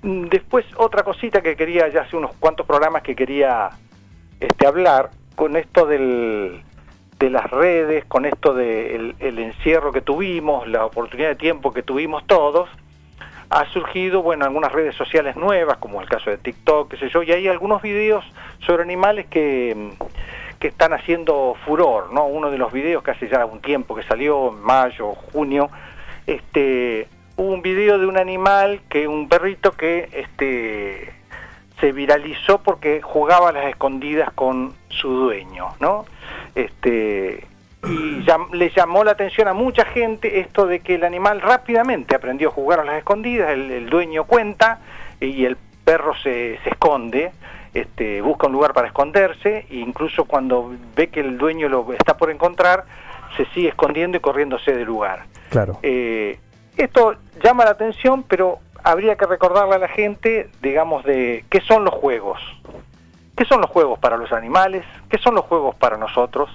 después 0.03 0.65
otra 0.77 1.03
cosita 1.03 1.41
que 1.41 1.55
quería, 1.55 1.87
ya 1.87 2.01
hace 2.01 2.15
unos 2.15 2.35
cuantos 2.35 2.65
programas 2.65 3.01
que 3.03 3.15
quería 3.15 3.69
este, 4.39 4.67
hablar 4.67 5.11
con 5.35 5.55
esto 5.55 5.85
del, 5.85 6.61
de 7.19 7.29
las 7.29 7.49
redes, 7.49 8.05
con 8.05 8.25
esto 8.25 8.53
del 8.53 9.15
el 9.19 9.39
encierro 9.39 9.91
que 9.91 10.01
tuvimos, 10.01 10.67
la 10.67 10.85
oportunidad 10.85 11.29
de 11.29 11.35
tiempo 11.35 11.71
que 11.71 11.83
tuvimos 11.83 12.27
todos, 12.27 12.69
ha 13.49 13.65
surgido, 13.65 14.21
bueno, 14.21 14.45
algunas 14.45 14.71
redes 14.71 14.95
sociales 14.95 15.35
nuevas, 15.35 15.77
como 15.77 16.01
el 16.01 16.09
caso 16.09 16.29
de 16.29 16.37
TikTok, 16.37 16.89
qué 16.91 16.97
sé 16.97 17.09
yo, 17.09 17.23
y 17.23 17.31
hay 17.31 17.47
algunos 17.47 17.81
videos 17.81 18.25
sobre 18.65 18.83
animales 18.83 19.27
que, 19.27 19.91
que 20.59 20.67
están 20.69 20.91
haciendo 20.91 21.55
furor, 21.65 22.11
¿no? 22.11 22.25
Uno 22.25 22.49
de 22.49 22.57
los 22.57 22.73
videos 22.73 23.03
que 23.03 23.11
hace 23.11 23.29
ya 23.29 23.45
un 23.45 23.61
tiempo 23.61 23.95
que 23.95 24.03
salió, 24.03 24.49
en 24.49 24.59
mayo, 24.59 25.13
junio, 25.31 25.69
este, 26.25 27.07
hubo 27.35 27.51
un 27.51 27.61
video 27.61 27.97
de 27.97 28.05
un 28.05 28.17
animal, 28.17 28.81
que 28.89 29.07
un 29.07 29.27
perrito 29.27 29.71
que 29.71 30.09
este, 30.13 31.13
se 31.79 31.91
viralizó 31.91 32.61
porque 32.61 33.01
jugaba 33.01 33.49
a 33.49 33.51
las 33.51 33.65
escondidas 33.65 34.31
con 34.33 34.73
su 34.89 35.09
dueño, 35.09 35.75
¿no? 35.79 36.05
Este, 36.55 37.45
y 37.85 38.23
le 38.53 38.69
llamó 38.69 39.03
la 39.03 39.11
atención 39.11 39.47
a 39.47 39.53
mucha 39.53 39.85
gente 39.85 40.39
esto 40.39 40.65
de 40.65 40.79
que 40.79 40.95
el 40.95 41.03
animal 41.03 41.41
rápidamente 41.41 42.15
aprendió 42.15 42.49
a 42.49 42.51
jugar 42.51 42.79
a 42.79 42.83
las 42.83 42.97
escondidas, 42.97 43.49
el, 43.51 43.89
dueño 43.89 44.25
cuenta 44.25 44.79
y 45.19 45.45
el 45.45 45.57
perro 45.83 46.13
se, 46.15 46.59
se 46.63 46.69
esconde, 46.69 47.31
este, 47.73 48.21
busca 48.21 48.47
un 48.47 48.53
lugar 48.53 48.73
para 48.73 48.87
esconderse 48.87 49.65
e 49.69 49.77
incluso 49.77 50.25
cuando 50.25 50.73
ve 50.95 51.07
que 51.07 51.19
el 51.19 51.37
dueño 51.37 51.67
lo 51.69 51.91
está 51.93 52.15
por 52.15 52.29
encontrar, 52.29 52.85
se 53.35 53.45
sigue 53.47 53.69
escondiendo 53.69 54.17
y 54.17 54.19
corriéndose 54.19 54.73
del 54.73 54.85
lugar. 54.85 55.25
Claro. 55.49 55.79
Eh, 55.81 56.39
esto 56.77 57.15
llama 57.43 57.65
la 57.65 57.71
atención, 57.71 58.23
pero 58.23 58.59
habría 58.83 59.15
que 59.15 59.25
recordarle 59.25 59.75
a 59.75 59.79
la 59.79 59.87
gente, 59.87 60.49
digamos, 60.61 61.03
de 61.03 61.45
qué 61.49 61.61
son 61.61 61.85
los 61.85 61.93
juegos. 61.93 62.39
¿Qué 63.35 63.45
son 63.45 63.61
los 63.61 63.69
juegos 63.69 63.97
para 63.99 64.17
los 64.17 64.31
animales? 64.31 64.85
¿Qué 65.09 65.17
son 65.17 65.35
los 65.35 65.45
juegos 65.45 65.75
para 65.75 65.97
nosotros? 65.97 66.49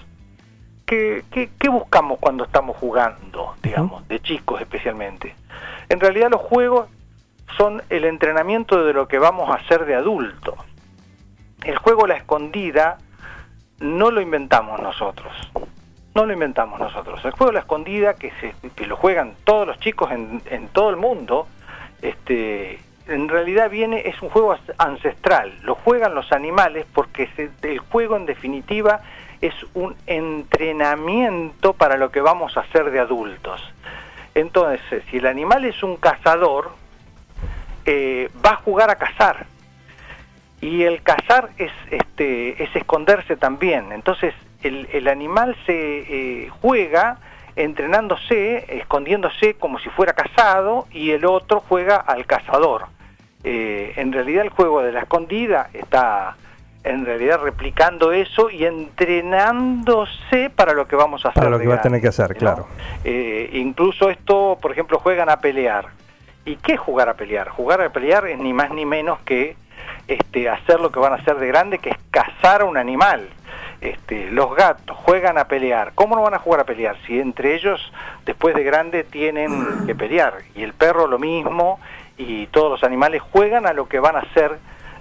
¿Qué, 0.87 1.25
qué, 1.31 1.69
buscamos 1.69 2.19
cuando 2.19 2.45
estamos 2.45 2.77
jugando, 2.77 3.55
digamos, 3.63 4.07
de 4.09 4.21
chicos 4.21 4.61
especialmente? 4.61 5.35
En 5.89 6.01
realidad 6.01 6.31
los 6.31 6.41
juegos 6.41 6.89
son 7.57 7.83
el 7.91 8.05
entrenamiento 8.05 8.85
de 8.85 8.93
lo 8.93 9.09
que 9.09 9.19
vamos 9.19 9.51
a 9.51 9.55
hacer 9.55 9.85
de 9.85 9.97
adulto. 9.97 10.57
El 11.65 11.77
juego 11.77 12.07
La 12.07 12.17
Escondida 12.17 12.99
no 13.81 14.11
lo 14.11 14.21
inventamos 14.21 14.81
nosotros, 14.81 15.33
no 16.19 16.27
lo 16.27 16.33
inventamos 16.33 16.81
nosotros. 16.81 17.25
El 17.25 17.31
juego 17.31 17.53
La 17.53 17.61
Escondida, 17.61 18.15
que, 18.15 18.33
se, 18.41 18.53
que 18.75 18.89
lo 18.89 18.97
juegan 18.97 19.35
todos 19.45 19.69
los 19.69 19.79
chicos 19.79 20.11
en, 20.11 20.43
en 20.51 20.67
todo 20.67 20.91
el 20.91 20.97
mundo, 20.97 21.47
este, 22.03 22.81
en 23.07 23.29
realidad 23.29 23.71
viene, 23.71 24.03
es 24.05 24.21
un 24.21 24.29
juego 24.29 24.57
ancestral, 24.79 25.57
lo 25.63 25.77
juegan 25.77 26.17
los 26.17 26.33
animales 26.33 26.87
porque 26.93 27.29
el 27.63 27.79
juego 27.79 28.17
en 28.17 28.27
definitiva 28.27 29.01
es 29.41 29.55
un 29.75 29.95
entrenamiento 30.09 31.75
para 31.75 31.97
lo 31.97 32.11
que 32.11 32.21
vamos 32.21 32.57
a 32.57 32.63
hacer 32.63 32.91
de 32.91 32.99
adultos. 32.99 33.63
Entonces, 34.35 35.05
si 35.13 35.19
el 35.19 35.27
animal 35.27 35.67
es 35.67 35.85
un 35.85 35.99
cazador, 35.99 36.73
eh, 37.85 38.29
va 38.45 38.55
a 38.55 38.57
jugar 38.57 38.91
a 38.91 38.97
cazar. 38.97 39.47
Y 40.61 40.83
el 40.83 41.01
cazar 41.05 41.51
es, 41.59 41.71
este, 41.93 42.61
es 42.61 42.75
esconderse 42.75 43.37
también. 43.37 43.93
Entonces, 43.93 44.35
el, 44.62 44.88
el 44.93 45.09
animal 45.09 45.57
se 45.67 46.45
eh, 46.45 46.50
juega 46.61 47.19
entrenándose, 47.57 48.65
escondiéndose 48.77 49.55
como 49.55 49.79
si 49.81 49.88
fuera 49.91 50.12
cazado, 50.12 50.87
y 50.93 51.11
el 51.11 51.25
otro 51.25 51.62
juega 51.69 51.97
al 51.97 52.25
cazador. 52.25 52.87
Eh, 53.45 53.95
en 53.97 54.12
realidad 54.12 54.45
el 54.45 54.50
juego 54.50 54.83
de 54.83 54.93
la 54.93 55.00
escondida 55.00 55.71
está 55.73 56.37
en 56.85 57.05
realidad 57.05 57.41
replicando 57.43 58.12
eso 58.12 58.50
y 58.50 58.65
entrenándose 58.65 60.50
para 60.55 60.73
lo 60.73 60.87
que 60.87 60.97
vamos 60.97 61.25
a 61.25 61.31
hacer. 61.31 61.43
Para 61.43 61.50
lo 61.50 61.59
que 61.59 61.67
va 61.67 61.77
a 61.77 61.83
tener 61.83 62.00
que 62.00 62.09
hacer, 62.09 62.35
claro. 62.37 62.67
Eh, 63.05 63.50
incluso 63.55 64.09
esto, 64.11 64.59
por 64.61 64.73
ejemplo, 64.73 64.99
juegan 64.99 65.29
a 65.29 65.38
pelear. 65.41 65.87
¿Y 66.45 66.57
qué 66.57 66.75
es 66.75 66.81
jugar 66.81 67.09
a 67.09 67.15
pelear? 67.15 67.49
Jugar 67.49 67.83
a 67.83 67.91
pelear 67.91 68.27
es 68.27 68.38
ni 68.38 68.53
más 68.53 68.71
ni 68.71 68.87
menos 68.87 69.19
que 69.21 69.57
este, 70.07 70.49
hacer 70.49 70.81
lo 70.81 70.91
que 70.91 70.99
van 70.99 71.12
a 71.12 71.17
hacer 71.17 71.37
de 71.37 71.47
grande, 71.49 71.79
que 71.79 71.91
es 71.91 71.99
cazar 72.11 72.62
a 72.62 72.65
un 72.65 72.77
animal. 72.77 73.29
Este, 73.81 74.31
los 74.31 74.57
gatos 74.57 74.97
juegan 74.97 75.39
a 75.39 75.45
pelear. 75.45 75.93
¿Cómo 75.95 76.17
no 76.17 76.23
van 76.23 76.35
a 76.35 76.39
jugar 76.39 76.61
a 76.61 76.65
pelear? 76.65 76.97
Si 77.07 77.21
entre 77.21 77.55
ellos, 77.55 77.93
después 78.27 78.55
de 78.55 78.65
grande, 78.65 79.05
tienen 79.05 79.87
que 79.87 79.95
pelear. 79.95 80.35
Y 80.55 80.63
el 80.63 80.73
perro 80.73 81.07
lo 81.07 81.19
mismo, 81.19 81.79
y 82.17 82.49
todos 82.49 82.71
los 82.71 82.85
animales 82.85 83.23
juegan 83.23 83.67
a 83.67 83.73
lo 83.73 83.89
que 83.89 84.01
van 84.01 84.17
a 84.17 84.25
ser 84.35 84.59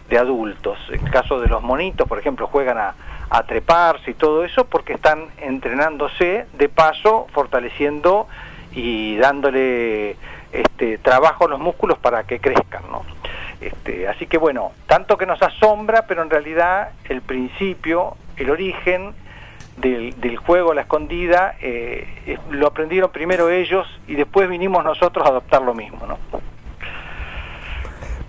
de 0.10 0.18
adultos. 0.18 0.78
En 0.90 1.06
el 1.06 1.12
caso 1.12 1.40
de 1.40 1.48
los 1.48 1.62
monitos, 1.64 2.08
por 2.08 2.20
ejemplo, 2.20 2.48
juegan 2.48 2.78
a, 2.78 2.96
treparse 3.46 4.12
y 4.12 4.14
todo 4.14 4.46
eso 4.46 4.66
porque 4.66 4.94
están 4.94 5.26
entrenándose, 5.38 6.46
de 6.54 6.70
paso, 6.70 7.28
fortaleciendo 7.34 8.28
y 8.72 9.18
dándole 9.18 10.16
este, 10.54 10.98
trabajo 11.00 11.46
a 11.46 11.50
los 11.50 11.60
músculos 11.60 11.98
para 11.98 12.24
que 12.24 12.40
crezcan. 12.40 12.84
¿no? 12.90 13.04
Este, 13.60 14.08
así 14.08 14.28
que 14.28 14.38
bueno, 14.38 14.72
tanto 14.86 15.18
que 15.18 15.26
nos 15.26 15.42
asombra, 15.42 16.06
pero 16.08 16.22
en 16.22 16.30
realidad 16.30 16.92
el 17.10 17.22
principio, 17.22 18.16
el 18.38 18.50
origen 18.50 19.14
del, 19.78 20.20
del 20.20 20.38
juego 20.38 20.72
a 20.72 20.76
la 20.76 20.82
escondida, 20.82 21.56
eh, 21.62 22.38
lo 22.50 22.68
aprendieron 22.68 23.12
primero 23.12 23.50
ellos 23.50 23.88
y 24.08 24.16
después 24.16 24.50
vinimos 24.50 24.84
nosotros 24.84 25.26
a 25.26 25.30
adoptar 25.30 25.62
lo 25.62 25.74
mismo. 25.74 26.06
¿no? 26.08 26.18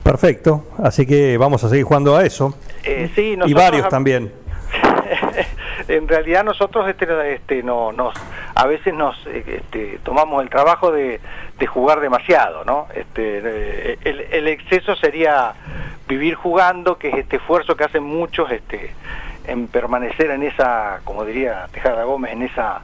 Perfecto, 0.03 0.67
así 0.83 1.07
que 1.07 1.37
vamos 1.37 1.63
a 1.65 1.69
seguir 1.69 1.85
jugando 1.85 2.17
a 2.17 2.25
eso. 2.25 2.55
Eh, 2.85 3.11
sí, 3.15 3.37
y 3.45 3.53
varios 3.53 3.89
también. 3.89 4.33
en 5.89 6.09
realidad 6.09 6.45
nosotros 6.45 6.89
este, 6.89 7.35
este, 7.35 7.63
no, 7.63 7.93
nos, 7.93 8.15
a 8.55 8.67
veces 8.67 8.95
nos 8.95 9.17
este, 9.27 9.99
tomamos 10.03 10.43
el 10.43 10.51
trabajo 10.51 10.93
de, 10.93 11.21
de, 11.59 11.67
jugar 11.67 12.01
demasiado, 12.01 12.65
¿no? 12.65 12.87
Este, 12.95 13.41
eh, 13.45 13.99
el, 14.05 14.21
el, 14.21 14.49
exceso 14.49 14.97
sería 14.97 15.55
vivir 16.07 16.35
jugando, 16.35 16.99
que 16.99 17.09
es 17.09 17.15
este 17.17 17.37
esfuerzo 17.37 17.77
que 17.77 17.85
hacen 17.85 18.03
muchos 18.03 18.51
este, 18.51 18.93
en 19.49 19.67
permanecer 19.67 20.31
en 20.31 20.43
esa, 20.43 21.01
como 21.05 21.25
diría 21.25 21.67
Tejada 21.73 22.05
Gómez, 22.05 22.33
en 22.33 22.43
esa 22.43 22.83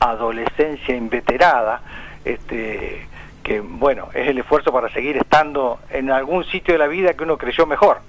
adolescencia 0.00 0.96
inveterada, 0.96 1.82
este, 2.24 3.06
que 3.42 3.60
bueno, 3.60 4.08
es 4.14 4.28
el 4.28 4.38
esfuerzo 4.38 4.72
para 4.72 4.88
seguir 4.88 5.18
estando 5.18 5.78
en 5.90 6.10
algún 6.10 6.44
sitio 6.44 6.74
de 6.74 6.78
la 6.78 6.86
vida 6.86 7.14
que 7.14 7.24
uno 7.24 7.36
creyó 7.36 7.66
mejor. 7.66 8.00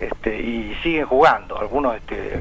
Este, 0.00 0.40
y 0.40 0.74
siguen 0.82 1.04
jugando, 1.04 1.58
algunos 1.58 1.94
este, 1.96 2.38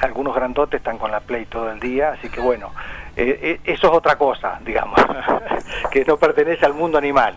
algunos 0.00 0.34
grandotes 0.34 0.78
están 0.78 0.96
con 0.96 1.10
la 1.10 1.20
Play 1.20 1.44
todo 1.44 1.70
el 1.70 1.78
día, 1.78 2.12
así 2.12 2.30
que 2.30 2.40
bueno, 2.40 2.72
eh, 3.14 3.38
eh, 3.42 3.60
eso 3.64 3.88
es 3.88 3.92
otra 3.92 4.16
cosa, 4.16 4.58
digamos, 4.64 4.98
que 5.90 6.02
no 6.06 6.16
pertenece 6.16 6.64
al 6.64 6.72
mundo 6.72 6.96
animal. 6.96 7.36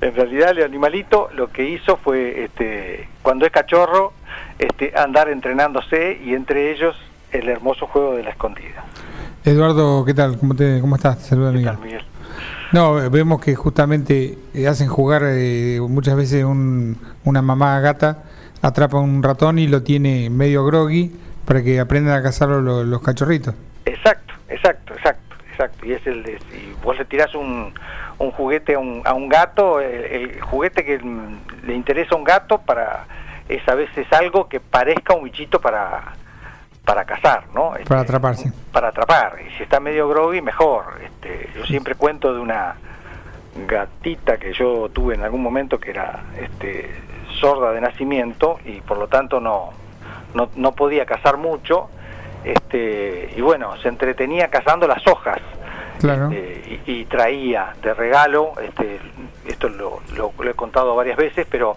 En 0.00 0.14
realidad 0.14 0.50
el 0.50 0.62
animalito 0.62 1.28
lo 1.34 1.48
que 1.50 1.68
hizo 1.68 1.96
fue, 1.96 2.44
este, 2.44 3.08
cuando 3.22 3.46
es 3.46 3.52
cachorro, 3.52 4.12
este, 4.58 4.92
andar 4.96 5.28
entrenándose 5.28 6.20
y 6.22 6.34
entre 6.34 6.72
ellos 6.72 6.96
el 7.32 7.48
hermoso 7.48 7.86
juego 7.86 8.16
de 8.16 8.22
la 8.22 8.30
escondida. 8.30 8.84
Eduardo, 9.44 10.04
¿qué 10.04 10.14
tal? 10.14 10.38
¿Cómo, 10.38 10.54
te, 10.54 10.80
cómo 10.80 10.96
estás? 10.96 11.22
Saludos, 11.24 11.54
Miguel. 11.54 11.76
No, 12.72 13.10
vemos 13.10 13.40
que 13.40 13.54
justamente 13.54 14.36
eh, 14.52 14.66
hacen 14.66 14.88
jugar 14.88 15.22
eh, 15.24 15.78
muchas 15.80 16.16
veces 16.16 16.44
una 16.44 17.42
mamá 17.42 17.78
gata 17.80 18.24
atrapa 18.62 18.98
un 18.98 19.22
ratón 19.22 19.58
y 19.58 19.68
lo 19.68 19.82
tiene 19.82 20.30
medio 20.30 20.64
groggy 20.64 21.12
para 21.44 21.62
que 21.62 21.78
aprendan 21.78 22.18
a 22.18 22.22
cazar 22.22 22.48
los, 22.48 23.02
cachorritos. 23.02 23.54
Exacto, 23.84 24.34
exacto, 24.48 24.94
exacto, 24.94 25.36
exacto. 25.50 25.86
Y 25.86 25.92
es 25.92 26.06
el 26.06 26.22
de, 26.24 26.38
si 26.50 26.74
vos 26.82 26.98
le 26.98 27.04
tirás 27.04 27.34
un, 27.34 27.72
un 28.18 28.30
juguete 28.30 28.74
a 28.74 28.78
un, 28.78 29.02
a 29.04 29.14
un 29.14 29.28
gato, 29.28 29.80
el, 29.80 30.40
juguete 30.40 30.84
que 30.84 30.98
le 31.64 31.74
interesa 31.74 32.14
a 32.14 32.18
un 32.18 32.24
gato 32.24 32.58
para 32.58 33.06
es 33.48 33.66
a 33.68 33.74
veces 33.74 34.12
algo 34.12 34.48
que 34.48 34.58
parezca 34.58 35.14
un 35.14 35.24
bichito 35.24 35.60
para 35.60 36.14
para 36.84 37.04
cazar, 37.04 37.44
¿no? 37.52 37.74
Este, 37.74 37.88
para 37.88 38.02
atraparse. 38.02 38.52
Para 38.70 38.88
atrapar. 38.88 39.38
Y 39.44 39.56
si 39.56 39.64
está 39.64 39.80
medio 39.80 40.08
groggy, 40.08 40.40
mejor. 40.40 41.00
Este, 41.02 41.50
yo 41.56 41.66
siempre 41.66 41.96
cuento 41.96 42.32
de 42.32 42.38
una 42.38 42.76
gatita 43.66 44.38
que 44.38 44.52
yo 44.52 44.88
tuve 44.90 45.16
en 45.16 45.22
algún 45.22 45.42
momento 45.42 45.80
que 45.80 45.90
era 45.90 46.22
este, 46.40 46.94
sorda 47.40 47.72
de 47.72 47.80
nacimiento 47.80 48.60
y 48.64 48.80
por 48.82 48.98
lo 48.98 49.08
tanto 49.08 49.40
no, 49.40 49.70
no, 50.34 50.48
no 50.54 50.72
podía 50.72 51.04
cazar 51.06 51.38
mucho. 51.38 51.88
Este, 52.44 53.32
y 53.36 53.40
bueno, 53.40 53.76
se 53.78 53.88
entretenía 53.88 54.48
cazando 54.48 54.86
las 54.86 55.04
hojas. 55.08 55.40
Este, 55.96 56.80
y, 56.86 57.04
traía 57.06 57.74
de 57.82 57.94
regalo, 57.94 58.52
este, 58.62 59.00
esto 59.46 59.68
lo, 59.68 60.00
lo 60.16 60.50
he 60.50 60.54
contado 60.54 60.94
varias 60.94 61.16
veces, 61.16 61.46
pero 61.50 61.76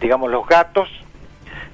digamos 0.00 0.30
los 0.30 0.46
gatos 0.46 0.88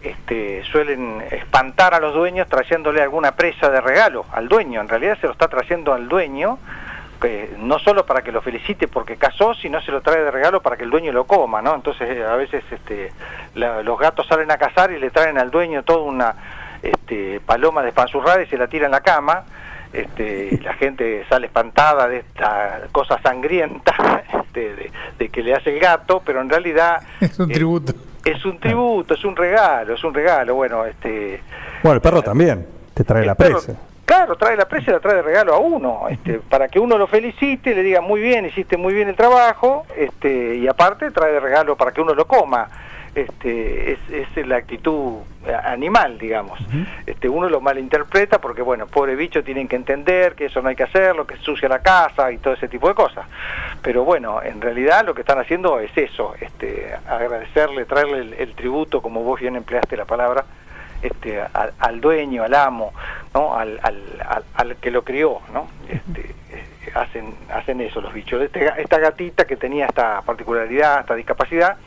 este, 0.02 0.64
suelen 0.64 1.22
espantar 1.30 1.94
a 1.94 2.00
los 2.00 2.14
dueños 2.14 2.48
trayéndole 2.48 3.02
alguna 3.02 3.32
presa 3.32 3.68
de 3.70 3.80
regalo 3.80 4.24
al 4.32 4.48
dueño. 4.48 4.80
En 4.80 4.88
realidad 4.88 5.18
se 5.20 5.26
lo 5.26 5.32
está 5.32 5.48
trayendo 5.48 5.92
al 5.92 6.08
dueño, 6.08 6.58
no 7.58 7.78
solo 7.78 8.06
para 8.06 8.22
que 8.22 8.32
lo 8.32 8.40
felicite 8.40 8.88
porque 8.88 9.16
casó, 9.16 9.52
sino 9.54 9.82
se 9.82 9.92
lo 9.92 10.00
trae 10.00 10.24
de 10.24 10.30
regalo 10.30 10.62
para 10.62 10.78
que 10.78 10.84
el 10.84 10.90
dueño 10.90 11.12
lo 11.12 11.24
coma, 11.24 11.60
Entonces 11.74 12.08
eh, 12.16 12.24
a 12.24 12.34
veces 12.34 12.64
este, 12.70 13.12
los 13.54 13.98
gatos 13.98 14.26
salen 14.26 14.50
a 14.50 14.56
cazar 14.56 14.90
y 14.90 14.98
le 14.98 15.10
traen 15.10 15.36
al 15.36 15.50
dueño 15.50 15.82
toda 15.82 16.00
una 16.00 16.34
este, 16.82 17.40
paloma 17.40 17.82
despanzurrada 17.82 18.42
y 18.42 18.46
se 18.46 18.56
la 18.56 18.68
tira 18.68 18.86
en 18.86 18.92
la 18.92 19.00
cama. 19.00 19.44
Este, 19.92 20.60
la 20.62 20.74
gente 20.74 21.24
sale 21.28 21.46
espantada 21.46 22.06
de 22.06 22.18
esta 22.18 22.82
cosa 22.92 23.20
sangrienta 23.22 24.22
este, 24.42 24.92
de, 25.18 25.28
que 25.28 25.42
le 25.42 25.54
hace 25.54 25.74
el 25.74 25.80
gato, 25.80 26.22
pero 26.24 26.40
en 26.40 26.48
realidad 26.48 27.02
es 27.20 27.38
un 27.38 27.48
tributo. 27.48 27.92
Es 28.24 28.44
un 28.44 28.58
tributo, 28.58 29.14
es 29.14 29.24
un 29.24 29.34
regalo, 29.34 29.94
es 29.94 30.04
un 30.04 30.14
regalo. 30.14 30.54
Bueno, 30.54 30.84
este. 30.84 31.42
Bueno, 31.82 31.94
el 31.96 32.00
perro 32.00 32.22
también 32.22 32.66
te 32.94 33.02
trae 33.02 33.24
la 33.24 33.34
presa. 33.34 33.74
Claro, 34.04 34.36
trae 34.36 34.56
la 34.56 34.66
presa 34.66 34.90
y 34.90 34.94
la 34.94 35.00
trae 35.00 35.16
de 35.16 35.22
regalo 35.22 35.54
a 35.54 35.58
uno, 35.58 36.08
este, 36.08 36.40
para 36.40 36.66
que 36.66 36.80
uno 36.80 36.98
lo 36.98 37.06
felicite, 37.06 37.74
le 37.76 37.82
diga 37.84 38.00
muy 38.00 38.20
bien, 38.20 38.44
hiciste 38.44 38.76
muy 38.76 38.92
bien 38.92 39.08
el 39.08 39.14
trabajo, 39.14 39.86
este, 39.96 40.56
y 40.56 40.66
aparte 40.66 41.12
trae 41.12 41.32
de 41.32 41.38
regalo 41.38 41.76
para 41.76 41.92
que 41.92 42.00
uno 42.00 42.12
lo 42.12 42.26
coma 42.26 42.68
este, 43.14 43.92
es, 43.92 43.98
es 44.36 44.46
la 44.46 44.56
actitud 44.56 45.18
animal, 45.64 46.18
digamos. 46.18 46.58
este, 47.06 47.28
uno 47.28 47.48
lo 47.48 47.60
malinterpreta 47.60 48.40
porque, 48.40 48.62
bueno, 48.62 48.86
pobre 48.86 49.16
bicho, 49.16 49.42
tienen 49.42 49.68
que 49.68 49.76
entender 49.76 50.34
que 50.34 50.46
eso 50.46 50.60
no 50.62 50.68
hay 50.68 50.76
que 50.76 50.84
hacerlo, 50.84 51.26
que 51.26 51.36
sucia 51.36 51.68
la 51.68 51.80
casa 51.80 52.30
y 52.30 52.38
todo 52.38 52.54
ese 52.54 52.68
tipo 52.68 52.88
de 52.88 52.94
cosas. 52.94 53.26
Pero 53.82 54.04
bueno, 54.04 54.42
en 54.42 54.60
realidad 54.60 55.04
lo 55.04 55.14
que 55.14 55.22
están 55.22 55.38
haciendo 55.38 55.80
es 55.80 55.96
eso, 55.96 56.34
este, 56.40 56.92
agradecerle, 57.08 57.84
traerle 57.84 58.36
el, 58.38 58.54
tributo, 58.54 59.00
como 59.00 59.22
vos 59.22 59.40
bien 59.40 59.56
empleaste 59.56 59.96
la 59.96 60.04
palabra, 60.04 60.44
este, 61.02 61.40
al, 61.78 62.00
dueño, 62.00 62.44
al 62.44 62.54
amo, 62.54 62.92
¿no? 63.32 63.56
Al, 63.56 63.80
al, 63.82 64.44
al, 64.54 64.76
que 64.76 64.90
lo 64.90 65.02
crió, 65.02 65.40
¿no? 65.52 65.68
Este, 65.88 66.34
eh, 66.50 66.64
hacen, 66.94 67.34
hacen 67.50 67.80
eso 67.80 68.02
los 68.02 68.12
bichos. 68.12 68.42
Este, 68.42 68.70
esta 68.76 68.98
gatita 68.98 69.46
que 69.46 69.56
tenía 69.56 69.86
esta 69.86 70.20
particularidad, 70.20 71.00
esta 71.00 71.14
discapacidad, 71.14 71.78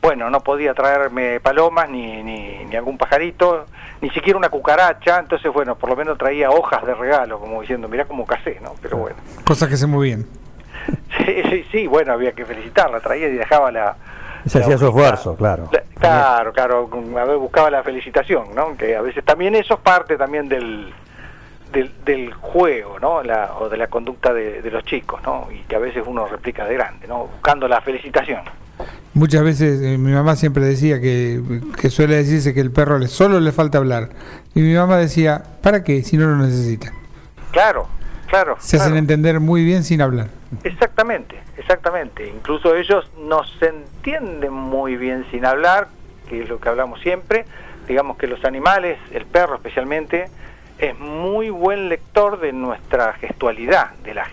bueno, 0.00 0.30
no 0.30 0.40
podía 0.40 0.74
traerme 0.74 1.40
palomas 1.40 1.88
ni, 1.88 2.22
ni, 2.22 2.76
algún 2.76 2.96
pajarito, 2.96 3.66
ni 4.00 4.10
siquiera 4.10 4.38
una 4.38 4.48
cucaracha, 4.48 5.18
entonces 5.18 5.52
bueno, 5.52 5.76
por 5.76 5.90
lo 5.90 5.96
menos 5.96 6.18
traía 6.18 6.50
hojas 6.50 6.84
de 6.86 6.94
regalo, 6.94 7.38
como 7.38 7.60
diciendo, 7.60 7.88
mirá 7.88 8.04
cómo 8.04 8.24
casé, 8.24 8.58
¿no? 8.62 8.74
Pero 8.80 8.98
bueno. 8.98 9.16
Cosas 9.44 9.68
que 9.68 9.76
se 9.76 9.86
movían. 9.86 10.26
Sí, 11.18 11.42
sí, 11.50 11.66
sí, 11.70 11.86
bueno, 11.86 12.12
había 12.14 12.32
que 12.32 12.46
felicitarla, 12.46 13.00
traía 13.00 13.28
y 13.28 13.36
dejaba 13.36 13.70
la... 13.70 13.96
Se 14.46 14.60
hacía 14.60 14.78
su 14.78 14.86
esfuerzo, 14.86 15.36
claro. 15.36 15.68
claro, 15.98 16.52
claro, 16.52 16.88
a 17.18 17.24
ver, 17.24 17.36
buscaba 17.36 17.70
la 17.70 17.82
felicitación, 17.82 18.54
¿no? 18.54 18.76
Que 18.76 18.96
a 18.96 19.02
veces 19.02 19.22
también 19.24 19.54
eso 19.54 19.74
es 19.74 19.80
parte 19.80 20.16
también 20.16 20.48
del, 20.48 20.92
del, 21.72 21.92
del 22.04 22.32
juego, 22.32 22.98
¿no? 22.98 23.22
La, 23.22 23.54
o 23.58 23.68
de 23.68 23.76
la 23.76 23.88
conducta 23.88 24.32
de, 24.32 24.62
de 24.62 24.70
los 24.70 24.84
chicos, 24.84 25.20
¿no? 25.22 25.48
Y 25.50 25.58
que 25.64 25.76
a 25.76 25.80
veces 25.80 26.04
uno 26.06 26.26
replica 26.26 26.64
de 26.64 26.74
grande, 26.74 27.06
¿no? 27.06 27.26
Buscando 27.26 27.68
la 27.68 27.80
felicitación. 27.82 28.42
Muchas 29.18 29.42
veces 29.42 29.82
eh, 29.82 29.98
mi 29.98 30.12
mamá 30.12 30.36
siempre 30.36 30.64
decía 30.64 31.00
que, 31.00 31.42
suele 31.90 32.14
decirse 32.14 32.54
que 32.54 32.60
el 32.60 32.70
perro 32.70 33.00
le, 33.00 33.08
solo 33.08 33.40
le 33.40 33.50
falta 33.50 33.78
hablar. 33.78 34.10
Y 34.54 34.60
mi 34.60 34.72
mamá 34.74 34.96
decía, 34.96 35.42
¿para 35.60 35.82
qué 35.82 36.04
si 36.04 36.16
no 36.16 36.28
lo 36.28 36.36
necesita? 36.36 36.92
Claro, 37.50 37.88
claro. 38.28 38.56
Se 38.60 38.76
hacen 38.76 38.96
entender 38.96 39.40
muy 39.40 39.64
bien 39.64 39.82
sin 39.82 40.02
hablar. 40.02 40.28
Exactamente, 40.62 41.34
exactamente. 41.56 42.28
Incluso 42.28 42.76
ellos 42.76 43.10
no 43.18 43.42
se 43.58 43.70
entienden 43.70 44.52
muy 44.52 44.96
bien 44.96 45.26
sin 45.32 45.44
hablar, 45.44 45.88
que 46.28 46.44
es 46.44 46.48
lo 46.48 46.60
que 46.60 46.68
hablamos 46.68 47.00
siempre. 47.00 47.44
Digamos 47.88 48.18
que 48.18 48.28
los 48.28 48.44
animales, 48.44 49.00
el 49.10 49.26
perro 49.26 49.56
especialmente, 49.56 50.26
es 50.78 50.96
muy 50.96 51.50
buen 51.50 51.88
lector 51.88 52.38
de 52.38 52.52
nuestra 52.52 53.14
gestualidad, 53.14 53.94
de 54.04 54.14
la 54.14 54.26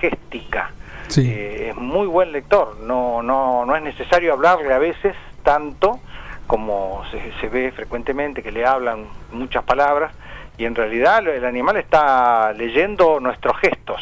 géstica 1.06 1.30
eh, 1.30 1.70
es 1.70 1.76
muy 1.76 2.08
buen 2.08 2.32
lector, 2.32 2.78
no, 2.82 3.22
no, 3.22 3.66
no 3.66 3.76
es 3.76 3.84
necesario 3.84 4.34
hablarle 4.34 4.74
a 4.74 4.80
veces 4.80 5.16
tanto 5.44 6.00
como 6.48 7.04
se, 7.42 7.50
ve 7.50 7.72
frecuentemente 7.72 8.44
que 8.44 8.52
le 8.52 8.66
hablan 8.66 9.08
muchas 9.32 9.64
palabras 9.64 10.14
y 10.58 10.66
en 10.66 10.76
realidad 10.76 11.28
el 11.28 11.46
animal 11.46 11.78
está 11.78 12.54
leyendo 12.54 13.20
nuestros 13.20 13.58
gestos. 13.58 14.02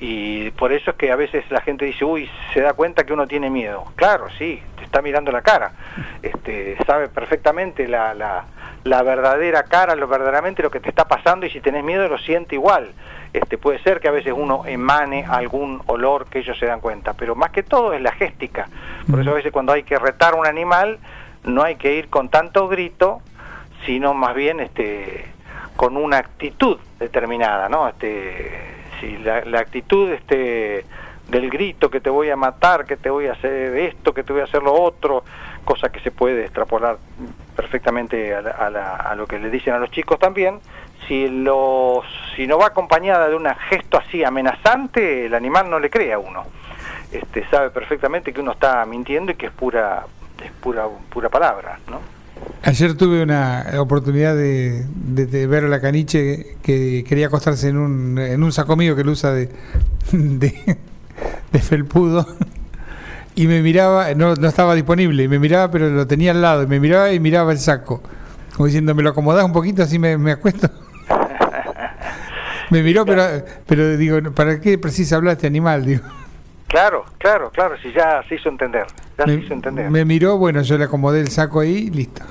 Y 0.00 0.50
por 0.52 0.72
eso 0.72 0.92
es 0.92 0.96
que 0.96 1.10
a 1.10 1.16
veces 1.16 1.44
la 1.50 1.60
gente 1.60 1.84
dice, 1.84 2.04
uy, 2.04 2.30
se 2.54 2.60
da 2.60 2.72
cuenta 2.72 3.04
que 3.04 3.12
uno 3.12 3.26
tiene 3.26 3.50
miedo. 3.50 3.84
Claro, 3.96 4.28
sí, 4.38 4.62
te 4.76 4.84
está 4.84 5.02
mirando 5.02 5.32
la 5.32 5.42
cara, 5.42 5.72
este, 6.22 6.76
sabe 6.86 7.08
perfectamente 7.08 7.88
la, 7.88 8.14
la, 8.14 8.44
la 8.84 9.02
verdadera 9.02 9.64
cara, 9.64 9.94
lo 9.94 10.08
verdaderamente 10.08 10.62
lo 10.62 10.70
que 10.70 10.80
te 10.80 10.88
está 10.88 11.06
pasando 11.06 11.46
y 11.46 11.50
si 11.50 11.60
tenés 11.60 11.84
miedo 11.84 12.08
lo 12.08 12.18
siente 12.18 12.54
igual. 12.54 12.90
Este, 13.32 13.58
puede 13.58 13.78
ser 13.80 14.00
que 14.00 14.08
a 14.08 14.10
veces 14.10 14.32
uno 14.34 14.62
emane 14.66 15.26
algún 15.26 15.82
olor 15.86 16.26
que 16.26 16.38
ellos 16.38 16.58
se 16.58 16.66
dan 16.66 16.80
cuenta, 16.80 17.12
pero 17.12 17.34
más 17.34 17.50
que 17.50 17.62
todo 17.62 17.92
es 17.92 18.00
la 18.00 18.12
géstica. 18.12 18.68
Por 19.10 19.20
eso 19.20 19.30
a 19.30 19.34
veces 19.34 19.52
cuando 19.52 19.72
hay 19.72 19.82
que 19.82 19.98
retar 19.98 20.34
a 20.34 20.36
un 20.36 20.46
animal 20.46 20.98
no 21.44 21.62
hay 21.62 21.76
que 21.76 21.94
ir 21.94 22.08
con 22.08 22.28
tanto 22.30 22.68
grito, 22.68 23.20
sino 23.84 24.14
más 24.14 24.34
bien 24.34 24.60
este, 24.60 25.26
con 25.76 25.96
una 25.96 26.18
actitud 26.18 26.78
determinada, 26.98 27.68
¿no? 27.68 27.88
Este, 27.88 28.50
si 29.00 29.18
la, 29.18 29.60
actitud 29.60 30.10
este, 30.10 30.84
del 31.28 31.50
grito 31.50 31.90
que 31.90 32.00
te 32.00 32.10
voy 32.10 32.30
a 32.30 32.36
matar, 32.36 32.86
que 32.86 32.96
te 32.96 33.10
voy 33.10 33.26
a 33.26 33.32
hacer 33.32 33.76
esto, 33.76 34.12
que 34.12 34.24
te 34.24 34.32
voy 34.32 34.42
a 34.42 34.44
hacer 34.44 34.62
lo 34.62 34.72
otro, 34.74 35.22
cosa 35.68 35.90
que 35.90 36.00
se 36.00 36.10
puede 36.10 36.44
extrapolar 36.44 36.96
perfectamente 37.54 38.34
a, 38.34 38.38
a 38.38 39.14
lo 39.14 39.26
que 39.26 39.38
le 39.38 39.50
dicen 39.50 39.74
a 39.74 39.78
los 39.78 39.90
chicos 39.90 40.18
también, 40.18 40.60
si, 41.06 41.28
los, 41.28 42.06
si 42.34 42.46
no 42.46 42.58
va 42.58 42.68
acompañada 42.68 43.28
de 43.28 43.36
un 43.36 43.44
gesto 43.68 43.98
así 43.98 44.24
amenazante, 44.24 45.26
el 45.26 45.34
animal 45.34 45.68
no 45.68 45.78
le 45.78 45.90
cree 45.90 46.14
a 46.14 46.18
uno. 46.18 46.46
Este, 47.12 47.46
sabe 47.50 47.68
perfectamente 47.68 48.32
que 48.32 48.40
uno 48.40 48.52
está 48.52 48.86
mintiendo 48.86 49.32
y 49.32 49.34
que 49.34 49.46
es 49.46 49.52
pura, 49.52 50.06
es 50.42 50.52
pura, 50.52 50.86
pura 51.10 51.28
palabra, 51.28 51.78
¿no? 51.90 52.00
Ayer 52.62 52.96
tuve 52.96 53.22
una 53.22 53.66
oportunidad 53.78 54.34
de, 54.34 54.86
ver 55.46 55.64
a 55.64 55.68
la 55.68 55.82
caniche 55.82 56.56
que 56.62 57.04
quería 57.06 57.26
acostarse 57.26 57.68
en 57.68 57.76
un, 57.76 58.18
en 58.18 58.42
un 58.42 58.52
saco 58.52 58.74
mío 58.74 58.96
que 58.96 59.04
lo 59.04 59.12
usa 59.12 59.32
de, 59.32 59.50
de, 60.12 61.58
felpudo 61.60 62.26
y 63.38 63.46
me 63.46 63.62
miraba, 63.62 64.14
no, 64.14 64.34
no 64.34 64.48
estaba 64.48 64.74
disponible, 64.74 65.22
y 65.22 65.28
me 65.28 65.38
miraba 65.38 65.70
pero 65.70 65.88
lo 65.88 66.08
tenía 66.08 66.32
al 66.32 66.42
lado, 66.42 66.64
y 66.64 66.66
me 66.66 66.80
miraba 66.80 67.12
y 67.12 67.20
miraba 67.20 67.52
el 67.52 67.58
saco, 67.58 68.02
como 68.56 68.66
diciendo, 68.66 68.96
¿me 68.96 69.02
lo 69.04 69.10
acomodás 69.10 69.44
un 69.44 69.52
poquito 69.52 69.84
así 69.84 69.96
me, 69.96 70.18
me 70.18 70.32
acuesto? 70.32 70.68
Me 72.70 72.82
miró, 72.82 73.06
pero, 73.06 73.22
pero 73.66 73.96
digo, 73.96 74.18
¿para 74.32 74.60
qué 74.60 74.76
precisa 74.76 75.16
hablar 75.16 75.36
este 75.36 75.46
animal? 75.46 75.86
Digo. 75.86 76.02
Claro, 76.66 77.06
claro, 77.16 77.50
claro, 77.50 77.78
si 77.78 77.90
ya 77.92 78.22
se 78.28 78.34
hizo 78.34 78.50
entender. 78.50 78.84
Ya 79.16 79.24
me, 79.24 79.36
se 79.36 79.40
hizo 79.40 79.54
entender. 79.54 79.88
Me 79.88 80.04
miró, 80.04 80.36
bueno, 80.36 80.60
yo 80.60 80.76
le 80.76 80.84
acomodé 80.84 81.20
el 81.20 81.28
saco 81.28 81.60
ahí, 81.60 81.88
listo. 81.88 82.22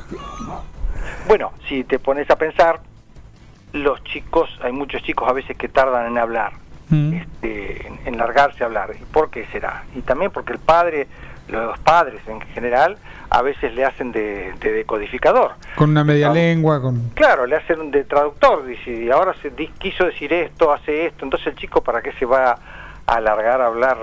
Bueno, 1.27 1.53
si 1.67 1.83
te 1.85 1.97
pones 1.97 2.29
a 2.29 2.35
pensar, 2.35 2.81
los 3.73 4.03
chicos, 4.03 4.47
hay 4.61 4.73
muchos 4.73 5.01
chicos 5.01 5.27
a 5.27 5.33
veces 5.33 5.57
que 5.57 5.69
tardan 5.69 6.05
en 6.05 6.19
hablar, 6.19 6.51
mm. 6.89 7.13
este, 7.13 7.87
en, 8.05 8.17
largarse 8.17 8.63
a 8.63 8.67
hablar. 8.67 8.95
¿Y 8.99 9.03
por 9.05 9.29
qué 9.29 9.45
será? 9.51 9.83
Y 9.95 10.01
también 10.01 10.31
porque 10.31 10.53
el 10.53 10.59
padre, 10.59 11.07
los 11.47 11.77
padres 11.79 12.21
en 12.27 12.41
general, 12.41 12.97
a 13.29 13.41
veces 13.41 13.73
le 13.75 13.85
hacen 13.85 14.11
de, 14.11 14.53
decodificador. 14.59 15.51
Con 15.75 15.91
una 15.91 16.03
media 16.03 16.31
lengua, 16.31 16.81
con... 16.81 17.09
Claro, 17.09 17.45
le 17.45 17.57
hacen 17.57 17.91
de 17.91 18.03
traductor, 18.05 18.65
dice, 18.65 18.91
y 18.91 19.09
ahora 19.11 19.33
se 19.41 19.51
quiso 19.77 20.05
decir 20.05 20.33
esto, 20.33 20.71
hace 20.71 21.07
esto, 21.07 21.25
entonces 21.25 21.47
el 21.47 21.55
chico 21.55 21.81
para 21.81 22.01
qué 22.01 22.11
se 22.13 22.25
va 22.25 22.51
a 23.05 23.13
alargar 23.13 23.61
a 23.61 23.67
hablar 23.67 23.97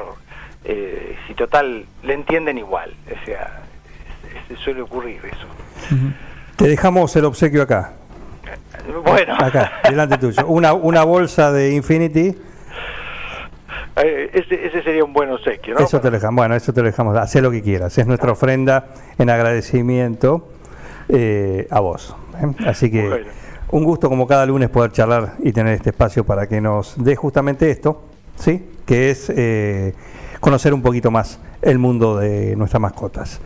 eh, 0.64 1.16
si 1.26 1.34
total 1.34 1.84
le 2.02 2.14
entienden 2.14 2.58
igual, 2.58 2.94
o 3.06 3.24
sea, 3.26 3.62
se 4.48 4.56
suele 4.56 4.82
ocurrir 4.82 5.20
eso. 5.24 5.96
Te 6.56 6.68
dejamos 6.68 7.14
el 7.16 7.24
obsequio 7.24 7.62
acá. 7.62 7.92
Bueno. 9.04 9.34
Acá, 9.38 9.80
delante 9.88 10.18
tuyo. 10.18 10.46
Una, 10.46 10.72
una 10.72 11.04
bolsa 11.04 11.52
de 11.52 11.74
Infinity 11.74 12.34
eh, 13.96 14.30
ese, 14.33 14.83
sería 14.83 15.04
un 15.04 15.12
buen 15.12 15.30
obsequio, 15.30 15.74
¿no? 15.74 15.80
Eso 15.80 16.00
te 16.00 16.09
lo 16.09 16.16
dejamos, 16.16 16.42
bueno, 16.42 16.57
eso 16.57 16.72
te 16.72 16.80
lo 16.80 16.87
dejamos, 16.87 17.16
haz 17.16 17.35
lo 17.37 17.50
que 17.50 17.62
quieras, 17.62 17.96
es 17.96 18.07
nuestra 18.07 18.33
ofrenda 18.33 18.87
en 19.18 19.30
agradecimiento 19.30 20.48
eh, 21.09 21.68
a 21.70 21.80
vos. 21.80 22.16
¿eh? 22.42 22.66
Así 22.66 22.90
que 22.90 23.26
un 23.70 23.85
gusto 23.85 24.09
como 24.09 24.26
cada 24.26 24.46
lunes 24.46 24.68
poder 24.68 24.90
charlar 24.90 25.35
y 25.38 25.52
tener 25.52 25.74
este 25.74 25.90
espacio 25.90 26.24
para 26.24 26.48
que 26.48 26.61
nos 26.61 27.02
dé 27.02 27.14
justamente 27.14 27.70
esto, 27.70 28.02
¿sí? 28.35 28.68
Que 28.85 29.11
es 29.11 29.33
conocer 30.40 30.74
un 30.74 30.83
poquito 30.83 31.11
más 31.11 31.40
el 31.62 31.78
mundo 31.78 32.18
de 32.18 32.57
nuestras 32.57 32.80
mascotas. 32.80 33.40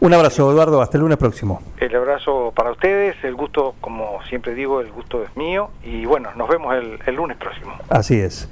Un 0.00 0.12
abrazo, 0.12 0.50
Eduardo, 0.50 0.82
hasta 0.82 0.98
el 0.98 1.02
lunes 1.02 1.16
próximo. 1.16 1.62
El 1.78 1.94
abrazo 1.94 2.52
para 2.54 2.72
ustedes, 2.72 3.16
el 3.22 3.34
gusto, 3.34 3.74
como 3.80 4.18
siempre 4.28 4.54
digo, 4.54 4.80
el 4.80 4.90
gusto 4.90 5.22
es 5.22 5.34
mío 5.36 5.70
y 5.82 6.04
bueno, 6.04 6.30
nos 6.36 6.48
vemos 6.48 6.74
el 6.74 7.14
lunes 7.14 7.36
próximo. 7.38 7.72
Así 7.88 8.20
es. 8.20 8.50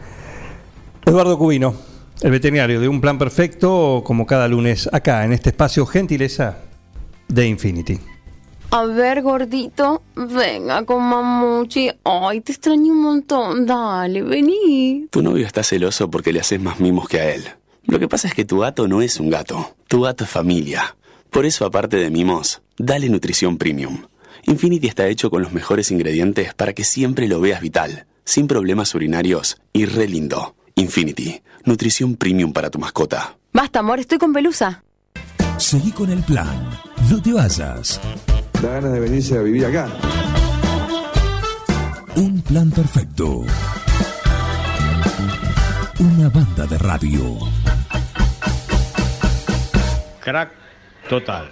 Eduardo 1.06 1.38
Cubino, 1.38 1.74
el 2.22 2.30
veterinario 2.30 2.80
de 2.80 2.88
Un 2.88 3.00
Plan 3.00 3.18
Perfecto, 3.18 4.02
como 4.04 4.26
cada 4.26 4.48
lunes 4.48 4.88
acá 4.92 5.24
en 5.24 5.32
este 5.32 5.50
espacio 5.50 5.86
Gentileza 5.86 6.58
de 7.28 7.46
Infinity. 7.46 7.98
A 8.70 8.84
ver, 8.86 9.22
gordito, 9.22 10.02
venga 10.16 10.84
con 10.84 11.02
mamuchi. 11.04 11.90
Ay, 12.02 12.40
te 12.40 12.52
extraño 12.52 12.92
un 12.92 13.02
montón. 13.02 13.66
Dale, 13.66 14.22
vení. 14.22 15.06
Tu 15.10 15.22
novio 15.22 15.46
está 15.46 15.62
celoso 15.62 16.10
porque 16.10 16.32
le 16.32 16.40
haces 16.40 16.60
más 16.60 16.80
mimos 16.80 17.06
que 17.06 17.20
a 17.20 17.34
él. 17.34 17.44
Lo 17.84 17.98
que 17.98 18.08
pasa 18.08 18.26
es 18.26 18.34
que 18.34 18.44
tu 18.44 18.60
gato 18.60 18.88
no 18.88 19.02
es 19.02 19.20
un 19.20 19.30
gato. 19.30 19.76
Tu 19.86 20.00
gato 20.00 20.24
es 20.24 20.30
familia. 20.30 20.96
Por 21.30 21.46
eso, 21.46 21.66
aparte 21.66 21.98
de 21.98 22.10
mimos, 22.10 22.62
dale 22.78 23.08
nutrición 23.08 23.58
premium 23.58 24.06
Infinity 24.46 24.88
está 24.88 25.08
hecho 25.08 25.30
con 25.30 25.42
los 25.42 25.52
mejores 25.52 25.90
ingredientes 25.90 26.52
para 26.52 26.74
que 26.74 26.84
siempre 26.84 27.28
lo 27.28 27.40
veas 27.40 27.62
vital, 27.62 28.06
sin 28.24 28.46
problemas 28.46 28.94
urinarios 28.94 29.58
y 29.72 29.86
re 29.86 30.06
lindo. 30.06 30.54
Infinity, 30.76 31.42
nutrición 31.64 32.16
premium 32.16 32.52
para 32.52 32.70
tu 32.70 32.78
mascota. 32.78 33.36
Basta, 33.52 33.78
amor, 33.78 34.00
estoy 34.00 34.18
con 34.18 34.32
pelusa. 34.32 34.82
Seguí 35.56 35.92
con 35.92 36.10
el 36.10 36.22
plan. 36.24 36.70
No 37.08 37.22
te 37.22 37.32
vayas. 37.32 38.00
Da 38.60 38.70
ganas 38.70 38.92
de 38.92 39.00
venirse 39.00 39.38
a 39.38 39.42
vivir 39.42 39.66
acá. 39.66 39.88
Un 42.16 42.40
plan 42.42 42.70
perfecto. 42.70 43.44
Una 46.00 46.28
banda 46.28 46.66
de 46.66 46.78
radio. 46.78 47.38
Crack 50.20 50.50
total. 51.08 51.50